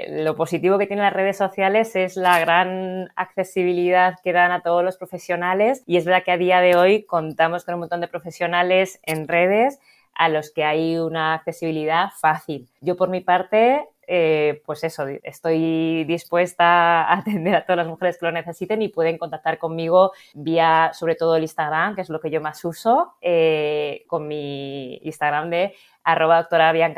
lo 0.10 0.36
positivo 0.36 0.78
que 0.78 0.88
tienen 0.88 1.04
las 1.04 1.14
redes 1.14 1.38
sociales 1.38 1.96
es 1.96 2.16
la 2.16 2.40
gran 2.40 3.10
accesibilidad 3.16 4.16
que 4.24 4.34
dan 4.34 4.52
a 4.52 4.62
todos 4.62 4.84
los 4.84 4.98
profesionales 4.98 5.84
y 5.86 5.98
es 5.98 6.06
verdad 6.06 6.24
que 6.24 6.32
a 6.32 6.38
día 6.38 6.62
de 6.62 6.76
hoy 6.76 7.04
contamos 7.04 7.66
con 7.66 7.76
un 7.76 7.82
montón 7.82 8.02
de 8.02 8.08
profesionales 8.08 9.00
en 9.04 9.28
redes 9.28 9.80
a 10.16 10.30
los 10.30 10.52
que 10.52 10.64
hay 10.64 10.98
una 10.98 11.34
accesibilidad 11.34 12.10
fácil. 12.20 12.68
Yo 12.82 12.96
por 12.96 13.10
mi 13.10 13.22
parte 13.22 13.88
eh, 14.08 14.62
pues 14.66 14.84
eso, 14.84 15.06
estoy 15.24 16.04
dispuesta 16.06 17.04
a 17.04 17.14
atender 17.20 17.56
a 17.56 17.66
todas 17.66 17.78
las 17.78 17.88
mujeres 17.88 18.18
que 18.18 18.26
lo 18.26 18.32
necesiten 18.32 18.82
y 18.82 18.90
pueden 18.90 19.18
contactar 19.18 19.58
conmigo 19.58 20.12
vía, 20.34 20.92
sobre 20.94 21.16
todo 21.16 21.36
el 21.36 21.44
Instagram, 21.44 21.96
que 21.96 22.02
es 22.02 22.10
lo 22.10 22.20
que 22.20 22.30
yo 22.30 22.42
más 22.42 22.64
uso, 22.66 23.14
eh, 23.22 24.04
con 24.08 24.28
mi 24.28 24.96
Instagram 25.04 25.50
de 25.50 25.76
arroba 26.04 26.38
doctora 26.38 26.72
Bianca. 26.72 26.94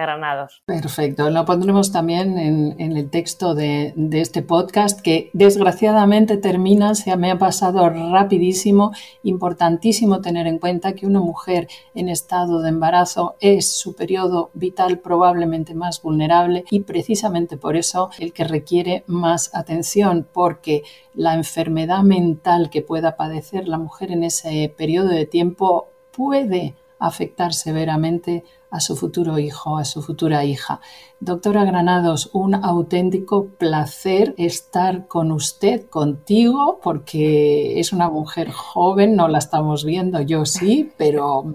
Perfecto, 0.66 1.30
lo 1.30 1.46
pondremos 1.46 1.92
también 1.92 2.38
en, 2.38 2.98
el 2.98 3.10
texto 3.10 3.56
de, 3.56 3.94
este 4.12 4.42
podcast 4.42 5.00
que 5.00 5.30
desgraciadamente 5.34 6.38
termina, 6.38 6.96
se 6.96 7.16
me 7.16 7.32
ha 7.32 7.38
pasado 7.38 7.90
rapidísimo, 7.90 8.92
importantísimo 9.24 10.22
tener 10.22 10.48
en 10.48 10.60
cuenta 10.60 10.94
que 10.94 11.06
una 11.06 11.20
mujer 11.20 11.68
en 11.94 12.10
estado 12.10 12.62
de 12.62 12.70
embarazo 12.70 13.36
es 13.40 13.72
su 13.72 13.96
periodo 13.96 14.50
vital 14.54 15.00
probablemente 15.00 15.74
más 15.74 16.02
vulnerable 16.02 16.66
y 16.70 16.82
precisamente 16.82 17.58
por 17.58 17.76
eso 17.76 18.10
el 18.20 18.34
que 18.34 18.44
requiere 18.44 19.04
más 19.08 19.54
atención 19.56 20.28
porque 20.32 20.84
la 21.14 21.34
enfermedad 21.34 22.02
mental 22.02 22.70
que 22.70 22.82
pueda 22.82 23.16
padecer 23.16 23.68
la 23.68 23.78
mujer 23.78 24.12
en 24.12 24.24
ese 24.24 24.74
periodo 24.76 25.10
de 25.10 25.26
tiempo 25.26 25.90
puede 26.12 26.76
afectar 27.00 27.54
severamente 27.54 28.44
a 28.76 28.80
su 28.82 28.96
futuro 28.96 29.40
hijo, 29.40 29.78
a 29.78 29.86
su 29.86 30.02
futura 30.02 30.44
hija. 30.44 30.82
Doctora 31.22 31.64
Granados, 31.64 32.30
un 32.34 32.56
auténtico 32.56 33.48
placer 33.58 34.36
estar 34.38 35.08
con 35.08 35.32
usted, 35.32 35.88
contigo, 35.90 36.80
porque 36.84 37.80
es 37.80 37.94
una 37.94 38.10
mujer 38.10 38.52
joven, 38.52 39.16
no 39.16 39.30
la 39.30 39.38
estamos 39.38 39.86
viendo, 39.86 40.22
yo 40.22 40.46
sí, 40.46 40.92
pero... 40.98 41.46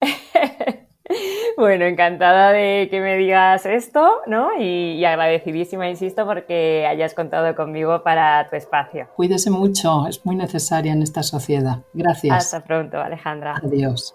Bueno, 1.56 1.84
encantada 1.84 2.52
de 2.52 2.88
que 2.90 3.00
me 3.00 3.16
digas 3.16 3.66
esto, 3.66 4.20
¿no? 4.26 4.50
Y, 4.58 4.92
y, 4.92 5.04
agradecidísima, 5.04 5.90
insisto, 5.90 6.24
porque 6.24 6.86
hayas 6.88 7.12
contado 7.12 7.54
conmigo 7.54 8.02
para 8.02 8.48
tu 8.48 8.56
espacio. 8.56 9.08
Cuídese 9.16 9.50
mucho, 9.50 10.06
es 10.06 10.24
muy 10.24 10.36
necesaria 10.36 10.92
en 10.92 11.02
esta 11.02 11.22
sociedad. 11.22 11.80
Gracias. 11.92 12.34
Hasta 12.34 12.64
pronto, 12.64 12.98
Alejandra. 12.98 13.56
Adiós. 13.62 14.14